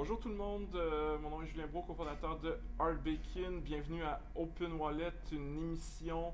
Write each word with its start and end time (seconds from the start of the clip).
Bonjour 0.00 0.20
tout 0.20 0.28
le 0.28 0.36
monde, 0.36 0.68
euh, 0.76 1.18
mon 1.18 1.30
nom 1.30 1.42
est 1.42 1.48
Julien 1.48 1.66
Beau, 1.66 1.82
cofondateur 1.82 2.38
de 2.38 2.56
Art 2.78 3.00
Bacon. 3.04 3.60
Bienvenue 3.60 4.04
à 4.04 4.20
Open 4.36 4.74
Wallet, 4.74 5.12
une 5.32 5.58
émission 5.58 6.32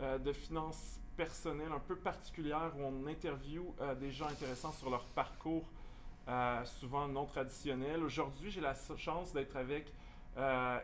euh, 0.00 0.16
de 0.16 0.32
finances 0.32 1.00
personnelles 1.16 1.72
un 1.74 1.80
peu 1.80 1.96
particulière 1.96 2.70
où 2.78 2.84
on 2.84 3.08
interviewe 3.08 3.74
euh, 3.80 3.96
des 3.96 4.12
gens 4.12 4.28
intéressants 4.28 4.70
sur 4.70 4.90
leur 4.90 5.02
parcours, 5.06 5.64
souvent 6.64 7.08
non 7.08 7.26
traditionnel. 7.26 8.00
Aujourd'hui, 8.04 8.52
j'ai 8.52 8.60
la 8.60 8.76
chance 8.96 9.32
d'être 9.32 9.56
avec 9.56 9.92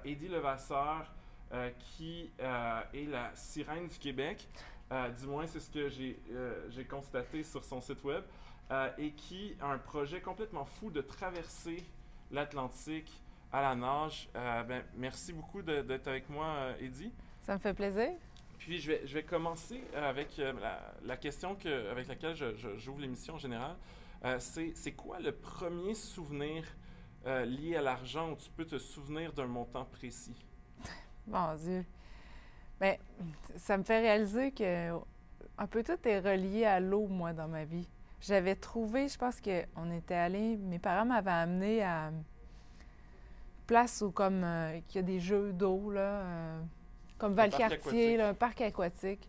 Eddie 0.04 0.26
Levasseur, 0.26 1.06
qui 1.78 2.32
est 2.38 3.06
la 3.08 3.32
sirène 3.36 3.86
du 3.86 3.98
Québec. 4.00 4.48
du 5.20 5.26
moins, 5.28 5.46
c'est 5.46 5.60
ce 5.60 5.70
que 5.70 5.88
j'ai 5.88 6.84
constaté 6.90 7.44
sur 7.44 7.64
son 7.64 7.80
site 7.80 8.02
web. 8.02 8.24
et 8.98 9.12
qui 9.12 9.54
a 9.60 9.68
un 9.68 9.78
projet 9.78 10.20
complètement 10.20 10.64
fou 10.64 10.90
de 10.90 11.00
traverser 11.00 11.86
l'Atlantique 12.30 13.22
à 13.52 13.62
la 13.62 13.74
nage. 13.74 14.28
Euh, 14.36 14.62
ben, 14.64 14.82
merci 14.96 15.32
beaucoup 15.32 15.62
d'être 15.62 16.08
avec 16.08 16.28
moi, 16.28 16.46
euh, 16.46 16.74
Eddie. 16.80 17.12
Ça 17.42 17.54
me 17.54 17.58
fait 17.58 17.74
plaisir. 17.74 18.10
Puis 18.58 18.78
je 18.78 18.92
vais, 18.92 19.06
je 19.06 19.14
vais 19.14 19.22
commencer 19.22 19.82
avec 19.94 20.38
euh, 20.38 20.52
la, 21.04 21.16
question 21.16 21.54
que, 21.54 21.90
avec 21.90 22.08
laquelle 22.08 22.34
j'ouvre 22.76 23.00
l'émission 23.00 23.34
en 23.34 23.38
général. 23.38 23.76
c'est 24.38 24.92
quoi 24.92 25.20
le 25.20 25.32
premier 25.32 25.94
souvenir 25.94 26.64
lié 27.24 27.76
à 27.76 27.82
l'argent 27.82 28.30
où 28.30 28.36
tu 28.36 28.48
peux 28.50 28.64
te 28.64 28.78
souvenir 28.78 29.32
d'un 29.32 29.46
montant 29.46 29.84
précis? 29.84 30.36
Mon 31.26 31.54
Dieu. 31.56 31.84
Bien, 32.80 32.96
ça 33.56 33.76
me 33.76 33.82
fait 33.82 34.00
réaliser 34.00 34.52
que 34.52 34.92
un 35.58 35.66
peu 35.66 35.82
tout 35.82 35.96
est 36.06 36.20
relié 36.20 36.64
à 36.64 36.80
l'eau, 36.80 37.06
moi, 37.06 37.32
dans 37.32 37.48
ma 37.48 37.64
vie. 37.64 37.88
J'avais 38.20 38.54
trouvé, 38.54 39.08
je 39.08 39.18
pense 39.18 39.40
qu'on 39.40 39.90
était 39.92 40.14
allé, 40.14 40.56
mes 40.56 40.78
parents 40.78 41.04
m'avaient 41.04 41.30
amené 41.30 41.82
à 41.82 42.08
une 42.08 42.22
place 43.66 44.02
où 44.02 44.10
comme 44.10 44.42
euh, 44.44 44.78
il 44.90 44.96
y 44.96 44.98
a 44.98 45.02
des 45.02 45.20
jeux 45.20 45.52
d'eau, 45.52 45.90
là, 45.90 46.00
euh, 46.00 46.60
comme 47.18 47.34
Valcartier, 47.34 48.20
un 48.20 48.34
parc 48.34 48.60
aquatique. 48.60 49.28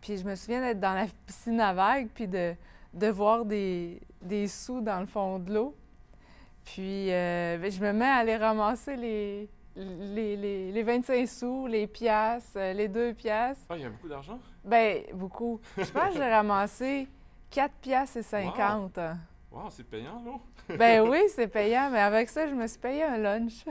Puis 0.00 0.16
je 0.16 0.24
me 0.24 0.34
souviens 0.34 0.60
d'être 0.60 0.80
dans 0.80 0.94
la 0.94 1.06
piscine 1.26 1.60
à 1.60 1.72
vagues, 1.74 2.08
puis 2.14 2.28
de, 2.28 2.54
de 2.94 3.06
voir 3.08 3.44
des, 3.44 4.00
des 4.22 4.46
sous 4.48 4.80
dans 4.80 5.00
le 5.00 5.06
fond 5.06 5.38
de 5.38 5.52
l'eau. 5.52 5.74
Puis 6.64 7.12
euh, 7.12 7.58
ben, 7.58 7.70
je 7.70 7.80
me 7.80 7.92
mets 7.92 8.06
à 8.06 8.16
aller 8.16 8.36
ramasser 8.36 8.96
les, 8.96 9.48
les, 9.76 10.36
les, 10.36 10.72
les 10.72 10.82
25 10.82 11.26
sous, 11.26 11.66
les 11.66 11.86
piastres, 11.86 12.58
les 12.58 12.88
deux 12.88 13.12
piastres. 13.12 13.66
Ah, 13.68 13.76
il 13.76 13.82
y 13.82 13.86
a 13.86 13.90
beaucoup 13.90 14.08
d'argent? 14.08 14.38
Bien, 14.64 15.00
beaucoup. 15.14 15.60
Je 15.76 15.90
pense 15.90 16.10
que 16.10 16.18
j'ai 16.18 16.30
ramassé 16.30 17.08
4 17.50 17.74
piastres 17.74 18.16
et 18.18 18.22
50. 18.22 18.98
Wow, 19.50 19.70
c'est 19.70 19.84
payant, 19.84 20.22
là? 20.24 20.38
ben 20.78 21.08
oui, 21.08 21.22
c'est 21.34 21.48
payant, 21.48 21.90
mais 21.90 22.00
avec 22.00 22.28
ça, 22.28 22.46
je 22.46 22.54
me 22.54 22.66
suis 22.66 22.78
payé 22.78 23.02
un 23.02 23.18
lunch. 23.18 23.64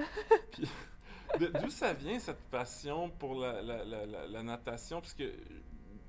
d'où 1.40 1.70
ça 1.70 1.94
vient, 1.94 2.20
cette 2.20 2.42
passion 2.50 3.10
pour 3.10 3.40
la, 3.40 3.62
la, 3.62 3.84
la, 3.86 4.44
natation? 4.44 5.00
Parce 5.00 5.14
que, 5.14 5.32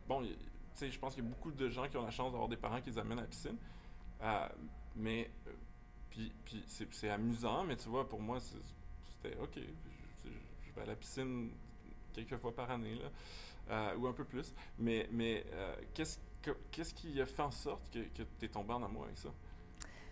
bon, 0.08 0.22
tu 0.22 0.28
sais, 0.74 0.90
je 0.90 0.98
pense 0.98 1.14
qu'il 1.14 1.22
y 1.22 1.26
a 1.26 1.30
beaucoup 1.30 1.52
de 1.52 1.68
gens 1.68 1.86
qui 1.88 1.96
ont 1.96 2.04
la 2.04 2.10
chance 2.10 2.32
d'avoir 2.32 2.48
des 2.48 2.56
parents 2.56 2.80
qui 2.80 2.90
les 2.90 2.98
amènent 2.98 3.18
à 3.18 3.22
la 3.22 3.28
piscine. 3.28 3.56
Euh, 4.22 4.48
mais, 4.96 5.30
euh, 5.46 5.52
puis, 6.10 6.32
puis 6.44 6.64
c'est 6.66 7.10
amusant, 7.10 7.64
mais 7.64 7.76
tu 7.76 7.88
vois, 7.88 8.08
pour 8.08 8.20
moi, 8.20 8.38
c'était 8.40 9.36
OK. 9.36 9.56
Je, 9.56 10.30
je, 10.66 10.72
vais 10.74 10.82
à 10.82 10.86
la 10.86 10.96
piscine 10.96 11.50
quelques 12.12 12.38
fois 12.38 12.54
par 12.54 12.70
année, 12.70 12.96
là, 12.96 13.10
euh, 13.70 13.96
ou 13.96 14.08
un 14.08 14.12
peu 14.12 14.24
plus. 14.24 14.52
Mais, 14.78 15.08
mais 15.12 15.44
qu'est-ce 15.94 16.18
Qu'est-ce 16.70 16.94
qui 16.94 17.20
a 17.20 17.26
fait 17.26 17.42
en 17.42 17.50
sorte 17.50 17.82
que, 17.90 18.22
tu 18.38 18.44
es 18.44 18.48
tombé 18.48 18.72
en 18.72 18.82
amour 18.82 19.04
avec 19.04 19.18
ça? 19.18 19.28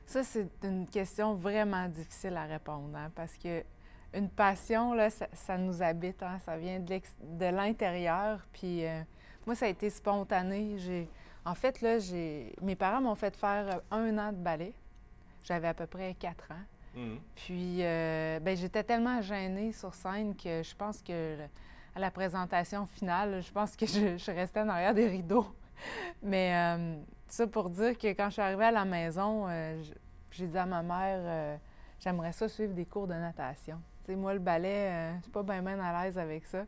Ça, 0.06 0.24
c'est 0.24 0.48
une 0.62 0.86
question 0.86 1.34
vraiment 1.34 1.88
difficile 1.88 2.36
à 2.36 2.44
répondre, 2.44 2.96
hein, 2.96 3.10
parce 3.14 3.36
que 3.36 3.62
une 4.14 4.30
passion, 4.30 4.94
là, 4.94 5.10
ça, 5.10 5.58
nous 5.58 5.82
habite, 5.82 6.22
hein, 6.22 6.38
ça 6.38 6.56
vient 6.56 6.80
de 6.80 7.46
l'intérieur. 7.46 8.46
Puis 8.52 8.86
euh, 8.86 9.02
moi, 9.46 9.54
ça 9.54 9.66
a 9.66 9.68
été 9.68 9.90
spontané. 9.90 10.78
J'ai, 10.78 11.08
en 11.44 11.54
fait, 11.54 11.80
là, 11.82 11.98
j'ai, 11.98 12.54
mes 12.62 12.74
parents 12.74 13.02
m'ont 13.02 13.14
fait 13.14 13.36
faire 13.36 13.82
un 13.90 14.16
an 14.18 14.32
de 14.32 14.38
ballet. 14.38 14.72
J'avais 15.44 15.68
à 15.68 15.74
peu 15.74 15.86
près 15.86 16.14
quatre 16.14 16.50
ans. 16.50 16.64
Mmh. 16.94 17.16
Puis, 17.34 17.84
euh, 17.84 18.40
ben, 18.40 18.56
j'étais 18.56 18.82
tellement 18.82 19.20
gênée 19.20 19.72
sur 19.72 19.92
scène 19.94 20.34
que 20.34 20.62
je 20.62 20.74
pense 20.74 21.02
que 21.02 21.36
à 21.94 22.00
la 22.00 22.10
présentation 22.10 22.86
finale, 22.86 23.42
je 23.42 23.52
pense 23.52 23.76
que 23.76 23.86
je, 23.86 24.16
je 24.16 24.30
restais 24.30 24.60
en 24.60 24.68
arrière 24.68 24.94
des 24.94 25.06
rideaux. 25.06 25.46
Mais 26.22 26.54
euh, 26.54 26.96
ça 27.28 27.46
pour 27.46 27.70
dire 27.70 27.96
que 27.96 28.08
quand 28.08 28.26
je 28.26 28.34
suis 28.34 28.42
arrivée 28.42 28.64
à 28.64 28.70
la 28.70 28.84
maison, 28.84 29.46
euh, 29.48 29.82
j'ai 30.30 30.46
dit 30.46 30.58
à 30.58 30.66
ma 30.66 30.82
mère, 30.82 31.20
euh, 31.20 31.56
j'aimerais 32.00 32.32
ça 32.32 32.48
suivre 32.48 32.74
des 32.74 32.84
cours 32.84 33.06
de 33.06 33.14
natation. 33.14 33.80
Moi, 34.08 34.32
le 34.32 34.40
ballet, 34.40 35.12
je 35.18 35.22
suis 35.24 35.30
pas 35.30 35.42
bien, 35.42 35.78
à 35.80 36.04
l'aise 36.04 36.18
avec 36.18 36.46
ça. 36.46 36.64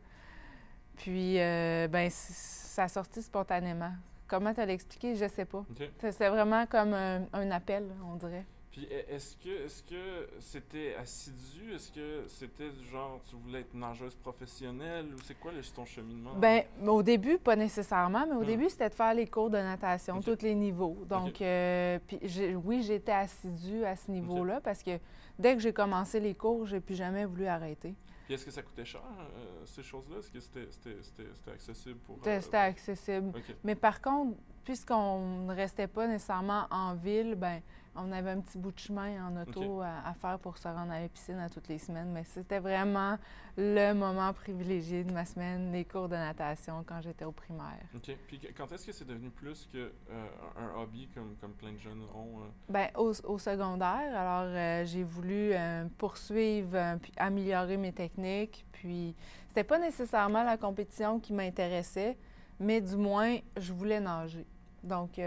Puis, 0.95 1.37
ben 1.37 2.07
ça 2.11 2.83
a 2.83 2.87
sorti 2.87 3.19
spontanément. 3.19 3.93
Comment 4.27 4.53
tu 4.53 4.63
l'expliqué, 4.63 5.15
je 5.15 5.27
sais 5.27 5.45
pas. 5.45 5.65
C'est 5.99 6.29
vraiment 6.29 6.67
comme 6.67 6.93
un 6.93 7.51
appel, 7.51 7.87
on 8.05 8.15
dirait. 8.15 8.45
Puis 8.71 8.87
est-ce 9.09 9.35
que 9.35 9.65
est-ce 9.65 9.83
que 9.83 10.29
c'était 10.39 10.95
assidu? 10.95 11.73
Est-ce 11.73 11.91
que 11.91 12.23
c'était 12.27 12.71
genre 12.89 13.19
tu 13.29 13.35
voulais 13.35 13.59
être 13.61 13.73
nageuse 13.73 14.15
professionnelle? 14.15 15.07
Ou 15.13 15.17
c'est 15.25 15.37
quoi 15.37 15.51
le, 15.51 15.61
ton 15.61 15.83
cheminement? 15.83 16.35
Bien, 16.35 16.63
au 16.87 17.03
début, 17.03 17.37
pas 17.37 17.57
nécessairement, 17.57 18.25
mais 18.25 18.35
au 18.35 18.43
hmm. 18.43 18.45
début, 18.45 18.69
c'était 18.69 18.89
de 18.89 18.93
faire 18.93 19.13
les 19.13 19.27
cours 19.27 19.49
de 19.49 19.57
natation, 19.57 20.21
tous 20.21 20.41
les 20.41 20.55
niveaux. 20.55 20.97
Donc, 21.09 21.41
euh, 21.41 21.99
puis 22.07 22.19
oui, 22.63 22.81
j'étais 22.81 23.11
assidue 23.11 23.83
à 23.83 23.97
ce 23.97 24.09
niveau-là 24.09 24.61
parce 24.61 24.81
que 24.83 24.97
dès 25.37 25.53
que 25.55 25.61
j'ai 25.61 25.73
commencé 25.73 26.21
les 26.21 26.33
cours, 26.33 26.65
j'ai 26.65 26.79
plus 26.79 26.95
jamais 26.95 27.25
voulu 27.25 27.47
arrêter. 27.47 27.93
Puis 28.25 28.35
est-ce 28.35 28.45
que 28.45 28.51
ça 28.51 28.61
coûtait 28.61 28.85
cher, 28.85 29.01
euh, 29.19 29.65
ces 29.65 29.83
choses-là? 29.83 30.19
Est-ce 30.19 30.31
que 30.31 30.39
c'était 30.39 31.51
accessible 31.51 31.99
pour... 31.99 32.19
C'était 32.23 32.55
euh, 32.55 32.59
accessible. 32.61 33.33
Mais 33.65 33.75
par 33.75 34.01
contre, 34.01 34.37
puisqu'on 34.63 35.47
ne 35.47 35.53
restait 35.53 35.87
pas 35.87 36.07
nécessairement 36.07 36.67
en 36.71 36.95
ville, 36.95 37.35
ben 37.35 37.61
on 37.95 38.11
avait 38.11 38.31
un 38.31 38.39
petit 38.39 38.57
bout 38.57 38.71
de 38.71 38.79
chemin 38.79 39.27
en 39.27 39.41
auto 39.41 39.81
à, 39.81 40.13
faire 40.13 40.39
pour 40.39 40.57
se 40.57 40.67
rendre 40.67 40.91
à 40.91 41.01
la 41.01 41.09
piscine 41.09 41.39
à 41.39 41.49
toutes 41.49 41.67
les 41.67 41.77
semaines, 41.77 42.11
mais 42.11 42.23
c'était 42.23 42.59
vraiment 42.59 43.17
le 43.57 43.93
moment 43.93 44.31
privilégié 44.33 45.03
de 45.03 45.11
ma 45.11 45.25
semaine, 45.25 45.71
les 45.71 45.83
cours 45.83 46.07
de 46.07 46.15
natation 46.15 46.83
quand 46.85 47.01
j'étais 47.01 47.25
au 47.25 47.31
primaire. 47.31 47.83
OK. 47.95 48.15
Puis 48.27 48.39
quand 48.55 48.71
est-ce 48.71 48.85
que 48.85 48.91
c'est 48.91 49.07
devenu 49.07 49.29
plus 49.29 49.67
qu'un 49.71 49.79
euh, 49.79 50.81
hobby 50.81 51.09
comme, 51.13 51.35
comme 51.41 51.51
plein 51.53 51.73
de 51.73 51.79
jeunes 51.79 52.03
ont? 52.15 52.39
Euh? 52.39 52.69
Bien, 52.69 52.89
au, 52.95 53.37
secondaire, 53.37 54.15
alors 54.15 54.53
euh, 54.53 54.85
j'ai 54.85 55.03
voulu 55.03 55.53
poursuivre 55.97 56.97
puis 57.01 57.11
améliorer 57.17 57.77
mes 57.77 57.91
techniques. 57.91 58.65
Puis 58.71 59.15
c'était 59.49 59.63
pas 59.63 59.79
nécessairement 59.79 60.43
la 60.43 60.57
compétition 60.57 61.19
qui 61.19 61.33
m'intéressait, 61.33 62.17
mais 62.59 62.79
du 62.79 62.95
moins, 62.95 63.37
je 63.57 63.73
voulais 63.73 63.99
nager. 63.99 64.45
Donc, 64.83 65.19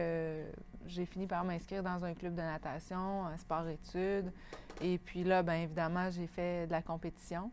j'ai 0.86 1.06
fini 1.06 1.26
par 1.26 1.44
m'inscrire 1.44 1.82
dans 1.82 2.04
un 2.04 2.14
club 2.14 2.34
de 2.34 2.42
natation, 2.42 3.26
un 3.26 3.36
sport-études. 3.36 4.32
Et 4.80 4.98
puis 4.98 5.24
là, 5.24 5.42
bien 5.42 5.62
évidemment, 5.62 6.10
j'ai 6.10 6.26
fait 6.26 6.66
de 6.66 6.72
la 6.72 6.82
compétition. 6.82 7.50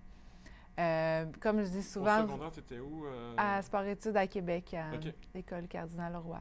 Euh, 0.80 1.26
comme 1.40 1.62
je 1.62 1.70
dis 1.70 1.84
souvent. 1.84 2.20
Au 2.20 2.28
secondaire, 2.28 2.52
tu 2.52 2.60
étais 2.60 2.80
où? 2.80 3.06
Euh? 3.06 3.34
À 3.38 3.62
sport-études 3.62 4.18
à 4.18 4.28
Québec, 4.28 4.74
à 4.74 4.98
l'école 5.36 5.68
Cardinal-Leroy. 5.68 6.40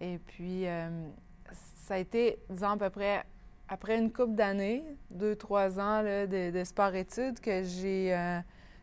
Et 0.00 0.18
puis, 0.18 0.66
euh, 0.66 1.08
ça 1.52 1.94
a 1.94 1.98
été, 1.98 2.38
disons, 2.50 2.70
à 2.70 2.76
peu 2.76 2.90
près 2.90 3.24
après 3.68 3.98
une 3.98 4.12
couple 4.12 4.34
d'années, 4.34 4.84
deux, 5.10 5.36
trois 5.36 5.78
ans 5.78 6.02
de, 6.02 6.50
de 6.50 6.64
sport-études, 6.64 7.40
que 7.40 7.62
j'ai 7.62 8.14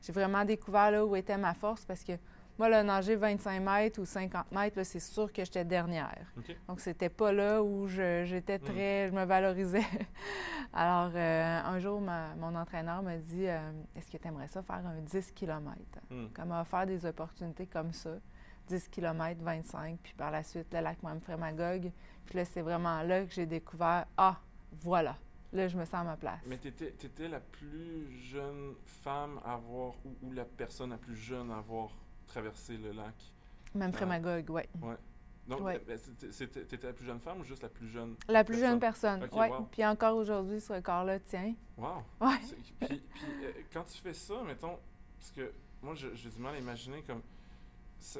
vraiment 0.09 0.45
découvert 0.45 0.91
là, 0.91 1.05
où 1.05 1.15
était 1.15 1.37
ma 1.37 1.53
force 1.53 1.85
parce 1.85 2.03
que 2.03 2.13
moi, 2.57 2.69
le 2.69 2.83
nager 2.83 3.15
25 3.15 3.59
mètres 3.59 4.01
ou 4.01 4.05
50 4.05 4.51
mètres, 4.51 4.83
c'est 4.83 4.99
sûr 4.99 5.31
que 5.31 5.43
j'étais 5.43 5.65
dernière. 5.65 6.25
Donc, 6.67 6.79
c'était 6.79 7.09
pas 7.09 7.31
là 7.33 7.61
où 7.61 7.87
j'étais 7.87 8.57
hmm. 8.57 8.63
très. 8.63 9.07
Je 9.09 9.13
me 9.13 9.25
valorisais. 9.25 9.83
Alors, 10.73 11.11
euh, 11.15 11.61
un 11.63 11.79
jour, 11.79 12.01
mon 12.01 12.55
entraîneur 12.55 13.01
m'a 13.01 13.17
dit 13.17 13.47
euh, 13.47 13.71
Est-ce 13.95 14.09
que 14.09 14.17
tu 14.17 14.27
aimerais 14.27 14.47
ça 14.47 14.61
faire 14.61 14.85
un 14.85 15.01
10 15.01 15.31
km 15.31 15.79
mm. 16.09 16.27
Comme 16.33 16.65
faire 16.65 16.85
des 16.85 17.05
opportunités 17.05 17.65
comme 17.65 17.93
ça. 17.93 18.11
10 18.67 18.87
km, 18.89 19.41
25, 19.43 19.99
puis 20.01 20.13
par 20.13 20.31
la 20.31 20.43
suite, 20.43 20.67
le 20.73 20.79
lac 20.79 20.97
Frémagogue. 21.21 21.91
Puis 22.25 22.37
là, 22.37 22.45
c'est 22.45 22.61
vraiment 22.61 23.03
là 23.03 23.23
que 23.25 23.31
j'ai 23.31 23.45
découvert 23.45 24.05
Ah, 24.17 24.39
voilà. 24.81 25.15
Là, 25.53 25.67
je 25.67 25.77
me 25.77 25.85
sens 25.85 25.95
à 25.95 26.03
ma 26.03 26.17
place. 26.17 26.41
Mais 26.47 26.57
tu 26.57 26.67
étais, 26.67 27.27
la 27.27 27.39
plus 27.39 28.11
jeune 28.11 28.73
femme 28.85 29.39
à 29.45 29.53
avoir, 29.53 29.93
ou, 30.03 30.15
ou 30.23 30.31
la 30.33 30.43
personne 30.43 30.89
la 30.89 30.97
plus 30.97 31.15
jeune 31.15 31.51
à 31.51 31.57
avoir 31.57 31.91
traverser 32.35 32.77
le 32.77 32.91
lac. 32.91 33.15
Même 33.73 33.93
Frémagogue, 33.93 34.49
oui. 34.49 34.61
Ouais. 34.81 34.95
Donc, 35.47 35.61
ouais. 35.61 35.81
Ben, 35.87 35.97
étais 35.97 36.87
la 36.87 36.93
plus 36.93 37.05
jeune 37.05 37.19
femme 37.19 37.39
ou 37.39 37.43
juste 37.43 37.63
la 37.63 37.69
plus 37.69 37.87
jeune 37.87 38.15
La 38.27 38.43
plus 38.43 38.59
jeune 38.59 38.79
personne, 38.79 39.27
oui. 39.31 39.47
Puis 39.71 39.85
encore 39.85 40.17
aujourd'hui, 40.17 40.59
ce 40.59 40.73
record-là 40.73 41.19
tient. 41.19 41.53
Wow! 41.77 42.03
Ouais. 42.19 42.39
Puis, 42.79 42.87
puis 42.87 43.01
euh, 43.43 43.51
quand 43.71 43.83
tu 43.83 43.97
fais 43.99 44.13
ça, 44.13 44.41
mettons, 44.45 44.77
parce 45.17 45.31
que 45.31 45.51
moi, 45.81 45.93
j'ai 45.95 46.29
du 46.29 46.39
mal 46.39 46.55
à 46.55 46.59
imaginer 46.59 47.03
comme... 47.03 47.21
ça 47.99 48.19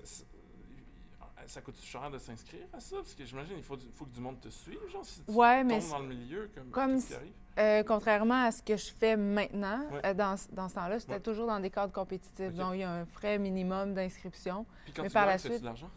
coûte 1.64 1.80
cher 1.82 2.10
de 2.12 2.18
s'inscrire 2.18 2.66
à 2.74 2.80
ça? 2.80 2.98
Parce 2.98 3.14
que 3.14 3.26
j'imagine 3.26 3.56
il 3.58 3.64
faut, 3.64 3.78
faut 3.94 4.06
que 4.06 4.10
du 4.14 4.22
monde 4.22 4.40
te 4.40 4.50
suive, 4.50 4.80
genre, 4.92 5.06
si 5.06 5.22
tu 5.24 5.32
Ouais, 5.32 5.64
mais 5.64 5.80
dans 5.90 6.00
le 6.00 6.08
milieu, 6.08 6.50
comme, 6.54 6.70
comme 6.70 7.02
qui 7.02 7.14
arrive? 7.14 7.34
Euh, 7.58 7.84
contrairement 7.84 8.44
à 8.46 8.52
ce 8.52 8.62
que 8.62 8.76
je 8.76 8.92
fais 8.92 9.16
maintenant, 9.16 9.80
Ouais. 9.92 10.02
euh, 10.06 10.14
dans, 10.14 10.36
ce- 10.36 10.50
dans 10.52 10.68
ce 10.68 10.76
temps-là, 10.76 11.00
c'était 11.00 11.14
Ouais. 11.14 11.20
toujours 11.22 11.48
dans 11.48 11.60
des 11.60 11.70
cadres 11.70 11.94
compétitifs. 11.94 12.50
Ok. 12.50 12.56
Donc, 12.56 12.74
il 12.74 12.80
y 12.80 12.84
a 12.84 12.92
un 12.92 13.06
frais 13.06 13.38
minimum 13.40 13.94
d'inscription. 13.94 14.66
Puis 14.84 14.94
quand 14.94 15.04
mais 15.04 15.08
tu 15.08 15.14
par 15.14 15.24
gagnes, 15.26 15.32
la 15.34 15.38
suite- 15.38 15.60
de 15.62 15.66
l'argent? 15.66 15.90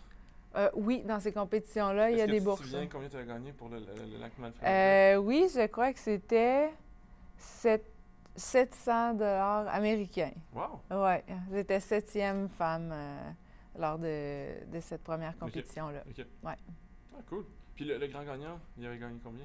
Euh, 0.57 0.71
oui, 0.75 1.03
dans 1.05 1.19
ces 1.21 1.33
compétitions-là, 1.33 2.11
il 2.13 2.19
y 2.19 2.21
a 2.23 2.27
que 2.27 2.31
des 2.31 2.39
tu 2.39 2.45
bourses. 2.45 2.61
te 2.61 2.65
souviens 2.67 2.87
combien 2.87 3.09
tu 3.09 3.17
as 3.17 3.25
gagné 3.25 3.53
pour 3.53 3.69
le, 3.69 3.81
le- 3.81 3.87
le 3.87 4.19
lac 4.19 4.39
Manfred? 4.39 4.65
Euh, 4.65 5.17
oui, 5.17 5.49
je 5.53 5.67
crois 5.67 5.93
que 5.93 5.99
c'était 5.99 6.71
sept- 7.37 7.85
700 8.37 9.15
dollars 9.15 9.67
américains. 9.69 10.33
Wow! 10.55 10.81
Ouais, 11.03 11.25
j'étais 11.53 11.81
septième 11.81 12.49
femme 12.49 12.91
euh, 12.93 13.31
lors 13.79 13.99
de, 13.99 14.65
de 14.71 14.81
cette 14.81 15.03
première 15.03 15.37
compétition-là. 15.39 16.03
OK. 16.09 16.27
Ouais. 16.43 16.57
Ah, 17.15 17.23
cool. 17.29 17.45
Puis 17.75 17.85
le, 17.85 17.99
le 17.99 18.07
grand 18.09 18.25
gagnant, 18.25 18.59
il 18.77 18.87
avait 18.87 18.99
gagné 18.99 19.19
combien? 19.23 19.45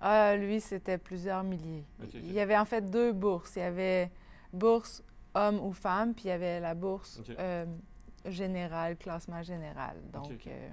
Ah, 0.00 0.36
lui, 0.36 0.60
c'était 0.60 0.98
plusieurs 0.98 1.42
milliers. 1.44 1.84
Il 2.14 2.32
y 2.32 2.40
avait 2.40 2.56
en 2.56 2.64
fait 2.64 2.90
deux 2.90 3.12
bourses. 3.12 3.56
Il 3.56 3.60
y 3.60 3.62
avait 3.62 4.10
bourse 4.52 5.02
homme 5.34 5.60
ou 5.60 5.72
femme, 5.72 6.14
puis 6.14 6.24
il 6.24 6.28
y 6.28 6.30
avait 6.30 6.60
la 6.60 6.74
bourse 6.74 7.22
euh, 7.38 7.66
générale, 8.26 8.96
classement 8.96 9.42
général. 9.42 9.96
Donc, 10.12 10.46
euh, 10.46 10.68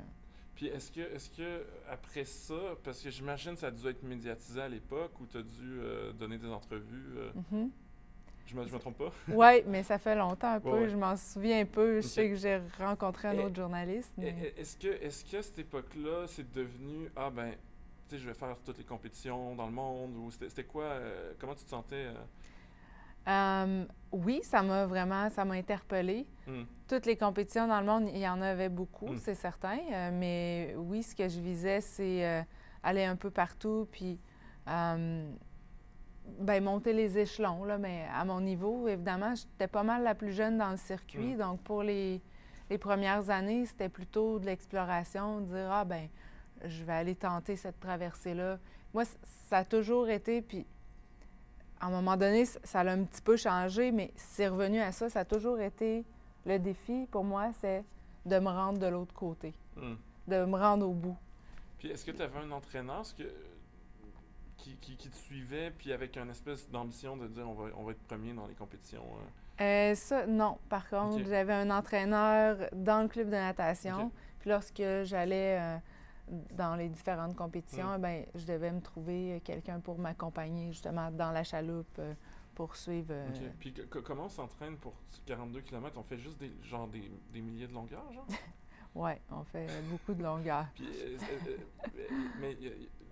Puis 0.56 0.68
est-ce 0.68 0.92
que, 0.92 1.02
est-ce 1.02 1.30
que 1.30 1.66
après 1.90 2.26
ça, 2.26 2.76
parce 2.84 3.02
que 3.02 3.10
j'imagine 3.10 3.54
que 3.54 3.60
ça 3.60 3.68
a 3.68 3.72
dû 3.72 3.88
être 3.88 4.04
médiatisé 4.04 4.62
à 4.62 4.70
l'époque 4.70 5.20
où 5.20 5.26
tu 5.26 5.38
as 5.38 5.42
dû 5.44 5.80
euh, 5.80 6.14
donner 6.14 6.38
des 6.38 6.50
entrevues, 6.50 7.18
euh, 7.18 7.32
mhm. 7.52 7.72
Je, 8.46 8.56
me, 8.56 8.66
je 8.68 8.74
me 8.74 8.80
trompe 8.80 8.98
pas? 8.98 9.12
Oui, 9.28 9.64
mais 9.68 9.84
ça 9.84 9.98
fait 9.98 10.16
longtemps 10.16 10.54
un 10.54 10.60
peu. 10.60 10.70
Ouais, 10.70 10.80
ouais. 10.82 10.90
Je 10.90 10.96
m'en 10.98 11.16
souviens 11.16 11.62
un 11.62 11.66
peu. 11.66 12.02
Je 12.02 12.08
sais 12.08 12.30
que 12.30 12.36
j'ai 12.36 12.60
rencontré 12.80 13.28
un 13.30 13.34
Et- 13.34 13.46
autre 13.46 13.56
journaliste. 13.56 14.14
Mais- 14.18 14.54
Est-ce 14.58 14.76
que, 14.78 14.88
est-ce 14.88 15.24
que 15.26 15.38
à 15.38 15.42
cette 15.42 15.60
époque-là, 15.60 16.26
c'est 16.28 16.52
devenu, 16.52 17.10
ah 17.16 17.30
ben, 17.30 17.52
tu 18.10 18.16
sais, 18.16 18.18
je 18.22 18.28
vais 18.28 18.34
faire 18.34 18.56
toutes 18.66 18.78
les 18.78 18.84
compétitions 18.84 19.56
dans 19.56 19.66
le 19.68 19.72
monde, 19.74 20.16
ou 20.18 20.30
c'était, 20.32 20.64
quoi, 20.66 20.84
euh, 20.84 21.34
comment 21.40 21.56
tu 21.56 21.64
te 21.64 21.70
sentais? 21.70 22.08
euh? 22.08 22.14
Euh, 23.28 23.86
oui, 24.12 24.40
ça 24.44 24.64
m'a 24.64 24.88
vraiment, 24.88 25.30
ça 25.30 25.46
m'a 25.46 25.54
interpellée. 25.54 26.26
Hmm. 26.48 26.64
Toutes 26.88 27.06
les 27.06 27.16
compétitions 27.16 27.68
dans 27.68 27.80
le 27.80 27.86
monde, 27.86 28.10
il 28.12 28.18
y 28.20 28.28
en 28.28 28.42
avait 28.42 28.68
beaucoup, 28.70 29.10
Mm. 29.10 29.18
c'est 29.20 29.36
certain. 29.36 29.78
euh, 29.94 30.10
mais 30.12 30.74
oui, 30.76 31.04
ce 31.04 31.16
que 31.16 31.30
je 31.30 31.40
visais, 31.40 31.82
c'est 31.82 32.26
euh, 32.26 32.42
aller 32.82 33.04
un 33.04 33.16
peu 33.16 33.30
partout, 33.30 33.88
puis 33.92 34.20
ben, 36.40 36.64
monter 36.64 36.94
les 36.94 37.18
échelons. 37.18 37.64
Là, 37.64 37.78
mais 37.78 38.06
à 38.14 38.26
mon 38.26 38.42
niveau, 38.42 38.88
évidemment, 38.88 39.34
j'étais 39.36 39.68
pas 39.68 39.84
mal 39.84 40.04
la 40.04 40.16
plus 40.16 40.32
jeune 40.34 40.58
dans 40.58 40.72
le 40.72 40.78
circuit. 40.78 41.36
Mm. 41.36 41.38
Donc, 41.38 41.62
pour 41.62 41.84
les, 41.84 42.22
les 42.70 42.78
premières 42.78 43.30
années, 43.30 43.66
c'était 43.66 43.90
plutôt 43.90 44.40
de 44.40 44.46
l'exploration, 44.46 45.42
de 45.42 45.46
dire, 45.46 45.70
ah 45.72 45.86
ben, 45.86 46.08
je 46.66 46.84
vais 46.84 46.94
aller 46.94 47.16
tenter 47.16 47.56
cette 47.56 47.80
traversée-là. 47.80 48.60
Moi, 48.94 49.04
ça 49.50 49.58
a 49.58 49.66
toujours 49.66 50.10
été, 50.10 50.42
puis 50.42 50.66
à 51.80 51.88
un 51.88 51.90
moment 51.90 52.18
donné, 52.18 52.46
ça 52.46 52.82
a 52.82 52.92
un 52.92 53.04
petit 53.04 53.22
peu 53.22 53.38
changé, 53.38 53.92
mais 53.92 54.12
c'est 54.16 54.48
revenu 54.48 54.80
à 54.80 54.92
ça. 54.92 55.10
Ça 55.10 55.22
a 55.22 55.26
toujours 55.26 55.60
été 55.60 56.04
le 56.46 56.60
défi 56.60 57.08
pour 57.10 57.24
moi, 57.24 57.52
c'est 57.60 57.84
de 58.26 58.40
me 58.40 58.50
rendre 58.50 58.80
de 58.80 58.88
l'autre 58.88 59.14
côté, 59.14 59.54
Hmm. 59.76 59.96
de 60.28 60.46
me 60.46 60.58
rendre 60.58 60.88
au 60.88 60.94
bout. 60.94 61.18
Puis 61.80 61.90
est-ce 61.90 62.06
que 62.06 62.12
tu 62.12 62.22
avais 62.22 62.38
un 62.38 62.52
entraîneur? 62.52 63.04
Que, 63.18 63.24
qui, 64.62 64.76
qui, 64.78 64.96
qui 64.96 65.10
te 65.10 65.16
suivait, 65.16 65.72
puis 65.72 65.92
avec 65.92 66.18
une 66.18 66.30
espèce 66.30 66.70
d'ambition 66.70 67.18
de 67.18 67.28
dire 67.28 67.48
on 67.50 67.54
va, 67.54 67.70
on 67.78 67.84
va 67.84 67.92
être 67.92 68.04
premier 68.04 68.34
dans 68.34 68.46
les 68.48 68.54
compétitions? 68.56 69.04
euh? 69.60 69.92
Euh, 69.92 69.96
ça, 69.96 70.26
non. 70.28 70.58
Par 70.70 70.88
contre, 70.90 71.24
j'avais 71.28 71.54
un 71.54 71.70
entraîneur 71.70 72.58
dans 72.74 73.02
le 73.04 73.08
club 73.08 73.28
de 73.28 73.32
natation. 73.36 74.12
Puis 74.40 74.50
lorsque 74.50 74.82
j'allais 75.04 75.60
euh, 75.60 75.78
dans 76.54 76.76
les 76.76 76.90
différentes 76.90 77.36
compétitions, 77.36 77.90
Mm. 77.92 77.96
eh 77.98 78.02
ben, 78.02 78.26
je 78.36 78.46
devais 78.46 78.72
me 78.72 78.82
trouver 78.82 79.42
quelqu'un 79.44 79.80
pour 79.80 79.98
m'accompagner 80.00 80.72
justement 80.72 81.12
dans 81.12 81.32
la 81.32 81.44
chaloupe 81.44 81.98
euh, 82.00 82.14
pour 82.56 82.76
suivre. 82.76 83.14
Puis 83.60 83.74
comment 84.04 84.26
on 84.26 84.30
s'entraîne 84.30 84.78
pour 84.78 84.94
42 85.26 85.62
km? 85.62 85.96
On 85.98 86.04
fait 86.04 86.18
juste 86.18 86.40
des, 86.40 86.52
genre 86.64 86.88
des, 86.88 87.12
des 87.34 87.42
milliers 87.42 87.68
de 87.68 87.74
longueurs, 87.74 88.12
genre? 88.14 88.26
Ouais, 88.94 89.22
on 89.32 89.44
fait 89.46 89.68
beaucoup 89.90 90.14
de 90.14 90.22
longueur. 90.22 90.66
Puis, 90.76 90.86
mais 92.42 92.58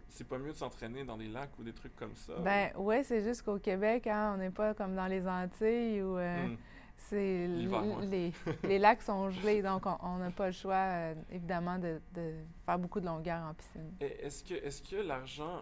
c'est 0.09 0.27
pas 0.27 0.37
mieux 0.37 0.51
de 0.51 0.57
s'entraîner 0.57 1.03
dans 1.03 1.17
des 1.17 1.27
lacs 1.27 1.57
ou 1.59 1.63
des 1.63 1.73
trucs 1.73 1.95
comme 1.95 2.15
ça? 2.15 2.33
Ben 2.39 2.71
ouais, 2.77 3.03
c'est 3.03 3.21
juste 3.23 3.43
qu'au 3.43 3.59
Québec, 3.59 4.07
hein, 4.07 4.33
on 4.35 4.37
n'est 4.37 4.49
pas 4.51 4.73
comme 4.73 4.95
dans 4.95 5.07
les 5.07 5.27
Antilles 5.27 6.01
où 6.01 6.17
euh, 6.17 6.47
Hmm. 6.47 6.55
c'est 6.97 7.47
ouais. 7.47 8.05
les, 8.07 8.33
les 8.63 8.79
lacs 8.79 9.01
sont 9.01 9.29
gelés, 9.29 9.61
donc 9.61 9.83
on- 9.85 10.17
n'a 10.17 10.31
pas 10.31 10.47
le 10.47 10.51
choix, 10.51 10.73
euh, 10.75 11.15
évidemment, 11.31 11.77
de, 11.79 11.99
de 12.13 12.33
faire 12.65 12.77
beaucoup 12.79 12.99
de 12.99 13.05
longueur 13.05 13.41
en 13.43 13.53
piscine. 13.53 13.91
Est-ce 14.01 14.43
que, 14.43 14.53
est 14.55 14.89
que 14.89 14.95
l'argent 14.97 15.61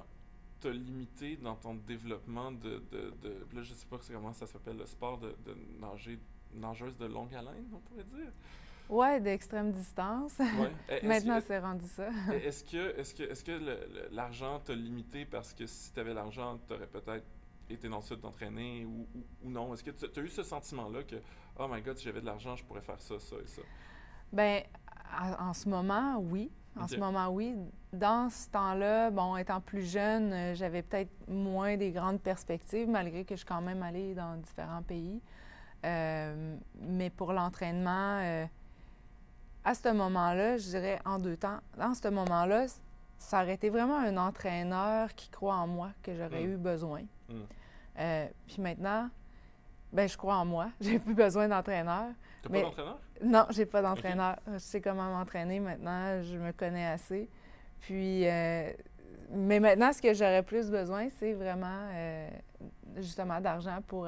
t'a 0.59 0.71
limité 0.71 1.38
dans 1.38 1.55
ton 1.55 1.75
développement 1.75 2.51
de, 2.51 2.81
de, 2.91 3.13
de- 3.21 3.45
là, 3.53 3.61
je 3.61 3.73
sais 3.73 3.85
pas 3.85 3.97
comment 4.11 4.33
ça 4.33 4.47
s'appelle, 4.47 4.77
le 4.77 4.85
sport 4.88 5.19
de, 5.19 5.35
de 5.45 5.55
nager, 5.79 6.17
nageuse 6.53 6.97
de 6.97 7.05
longue 7.05 7.33
haleine, 7.35 7.67
on 7.73 7.77
pourrait 7.79 8.03
dire? 8.05 8.31
Ouais, 8.89 9.19
d'extrême 9.19 9.71
distance. 9.71 10.37
Ouais. 10.39 10.71
Que- 11.01 11.05
Maintenant, 11.05 11.39
c'est 11.45 11.59
rendu 11.59 11.85
ça. 11.87 12.07
Est-ce 12.33 12.63
que, 12.63 12.97
est-ce 12.99 13.13
que, 13.13 13.23
est-ce 13.23 13.43
que 13.43 13.59
l'argent 14.11 14.59
t'a 14.59 14.73
limité 14.73 15.25
parce 15.25 15.53
que 15.53 15.65
si 15.65 15.91
tu 15.93 15.99
avais 15.99 16.13
l'argent, 16.13 16.59
tu 16.67 16.73
aurais 16.73 16.87
peut-être 16.87 17.25
été 17.69 17.89
dans 17.89 17.97
le 17.97 18.01
sud 18.01 18.21
t'entraîner 18.21 18.85
ou, 18.85 19.07
ou, 19.15 19.23
ou 19.43 19.49
non? 19.49 19.73
Est-ce 19.73 19.83
que 19.83 19.91
tu 19.91 20.19
as 20.19 20.23
eu 20.23 20.29
ce 20.29 20.43
sentiment-là 20.43 21.03
que, 21.03 21.17
oh 21.59 21.67
my 21.69 21.81
god, 21.81 21.97
si 21.97 22.05
j'avais 22.05 22.21
de 22.21 22.25
l'argent, 22.25 22.55
je 22.55 22.63
pourrais 22.63 22.81
faire 22.81 22.99
ça, 23.01 23.19
ça 23.19 23.35
et 23.43 23.47
ça? 23.47 23.61
Ben, 24.31 24.63
en, 25.39 25.53
ce 25.53 25.67
moment, 25.69 26.17
oui. 26.19 26.51
En 26.79 26.87
ce 26.87 26.97
moment, 26.97 27.27
oui. 27.29 27.55
Dans 27.91 28.29
ce 28.29 28.49
temps-là, 28.51 29.09
bon, 29.09 29.35
étant 29.37 29.59
plus 29.61 29.89
jeune, 29.89 30.31
euh, 30.31 30.53
j'avais 30.53 30.81
peut-être 30.83 31.09
moins 31.27 31.75
des 31.75 31.91
grandes 31.91 32.21
perspectives, 32.21 32.87
malgré 32.87 33.25
que 33.25 33.33
je 33.35 33.37
suis 33.39 33.45
quand 33.47 33.61
même 33.61 33.81
allée 33.81 34.13
dans 34.13 34.35
différents 34.37 34.83
pays. 34.83 35.21
Euh, 35.85 36.55
mais 36.81 37.09
pour 37.09 37.33
l'entraînement, 37.33 38.19
euh, 38.21 38.45
à 39.67 39.73
ce 39.73 39.89
moment-là, 39.91 40.57
je 40.57 40.63
dirais 40.69 40.99
en 41.05 41.19
deux 41.19 41.35
temps, 41.35 41.59
dans 41.77 41.93
ce 41.93 42.07
moment-là, 42.07 42.67
ça 43.17 43.41
aurait 43.43 43.55
été 43.55 43.69
vraiment 43.69 43.97
un 43.97 44.15
entraîneur 44.15 45.13
qui 45.13 45.29
croit 45.29 45.55
en 45.55 45.67
moi 45.67 45.89
que 46.03 46.15
j'aurais 46.15 46.43
Mm. 46.45 46.53
eu 46.53 46.57
besoin. 46.57 47.01
Mm. 47.29 47.33
Euh, 47.99 48.27
puis 48.47 48.61
maintenant, 48.61 49.09
ben, 49.91 50.07
je 50.07 50.15
crois 50.17 50.35
en 50.37 50.45
moi. 50.45 50.69
J'ai 50.81 50.99
plus 50.99 51.13
besoin 51.15 51.49
d'entraîneur. 51.49 52.05
T'as 52.43 52.49
Mais- 52.49 52.61
pas 52.61 52.67
d'entraîneur? 52.69 52.99
Non, 53.23 53.45
j'ai 53.49 53.65
pas 53.65 53.81
d'entraîneur. 53.81 54.35
Je 54.53 54.59
sais 54.59 54.79
comment 54.79 55.09
m'entraîner 55.11 55.59
maintenant. 55.59 56.21
Je 56.21 56.37
me 56.37 56.51
connais 56.53 56.85
assez. 56.85 57.27
Puis, 57.81 58.27
euh, 58.27 58.71
mais 59.31 59.59
maintenant, 59.59 59.91
ce 59.91 60.01
que 60.01 60.13
j'aurais 60.13 60.43
plus 60.43 60.69
besoin, 60.69 61.07
c'est 61.09 61.33
vraiment 61.33 61.89
euh, 61.93 62.29
justement 62.97 63.41
d'argent 63.41 63.79
pour 63.87 64.07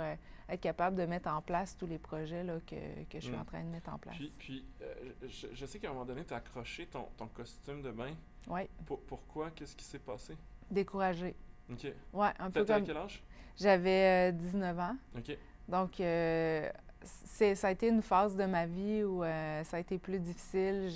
être 0.50 0.62
capable 0.62 0.96
de 0.96 1.06
mettre 1.06 1.29
en 1.29 1.41
place 1.41 1.75
tous 1.77 1.86
les 1.88 1.98
projets 2.00 2.44
là, 2.44 2.56
que, 2.65 2.75
que 3.10 3.20
je 3.20 3.25
suis 3.25 3.36
Mm. 3.36 3.39
en 3.41 3.46
train 3.46 3.63
de 3.63 3.70
mettre 3.70 3.94
en 3.94 3.98
place. 3.98 4.15
Puis, 4.15 4.34
puis 4.38 4.65
euh, 4.82 4.94
je, 5.27 5.48
je 5.53 5.65
sais 5.65 5.79
qu'à 5.79 5.89
un 5.89 5.94
moment 5.94 6.06
donné, 6.06 6.24
tu 6.25 6.34
as 6.34 6.38
accroché 6.38 6.86
ton, 6.88 7.06
ton 7.18 7.27
costume 7.27 7.82
de 7.82 7.91
bain. 7.91 8.12
Oui, 8.48 8.62
Pour- 8.86 9.01
pourquoi? 9.01 9.51
Qu'est-ce 9.51 9.75
qui 9.75 9.86
s'est 9.86 10.00
passé? 10.00 10.36
découragé. 10.72 11.36
OK. 11.72 11.91
Oui, 12.13 12.27
un 12.39 12.51
peu 12.51 12.63
comme. 12.65 12.84
quel 12.84 12.98
âge? 12.98 13.24
J'avais 13.58 14.29
euh, 14.29 14.32
19 14.32 14.79
ans. 14.79 14.96
OK. 15.18 15.38
Donc, 15.68 16.00
euh, 16.00 16.70
ça 17.03 17.68
a 17.68 17.72
été 17.72 17.88
une 17.89 18.01
phase 18.01 18.36
de 18.36 18.46
ma 18.46 18.65
vie 18.65 19.03
où 19.03 19.24
euh, 19.24 19.63
ça 19.63 19.77
a 19.77 19.79
été 19.79 19.98
plus 19.98 20.20
difficile. 20.20 20.89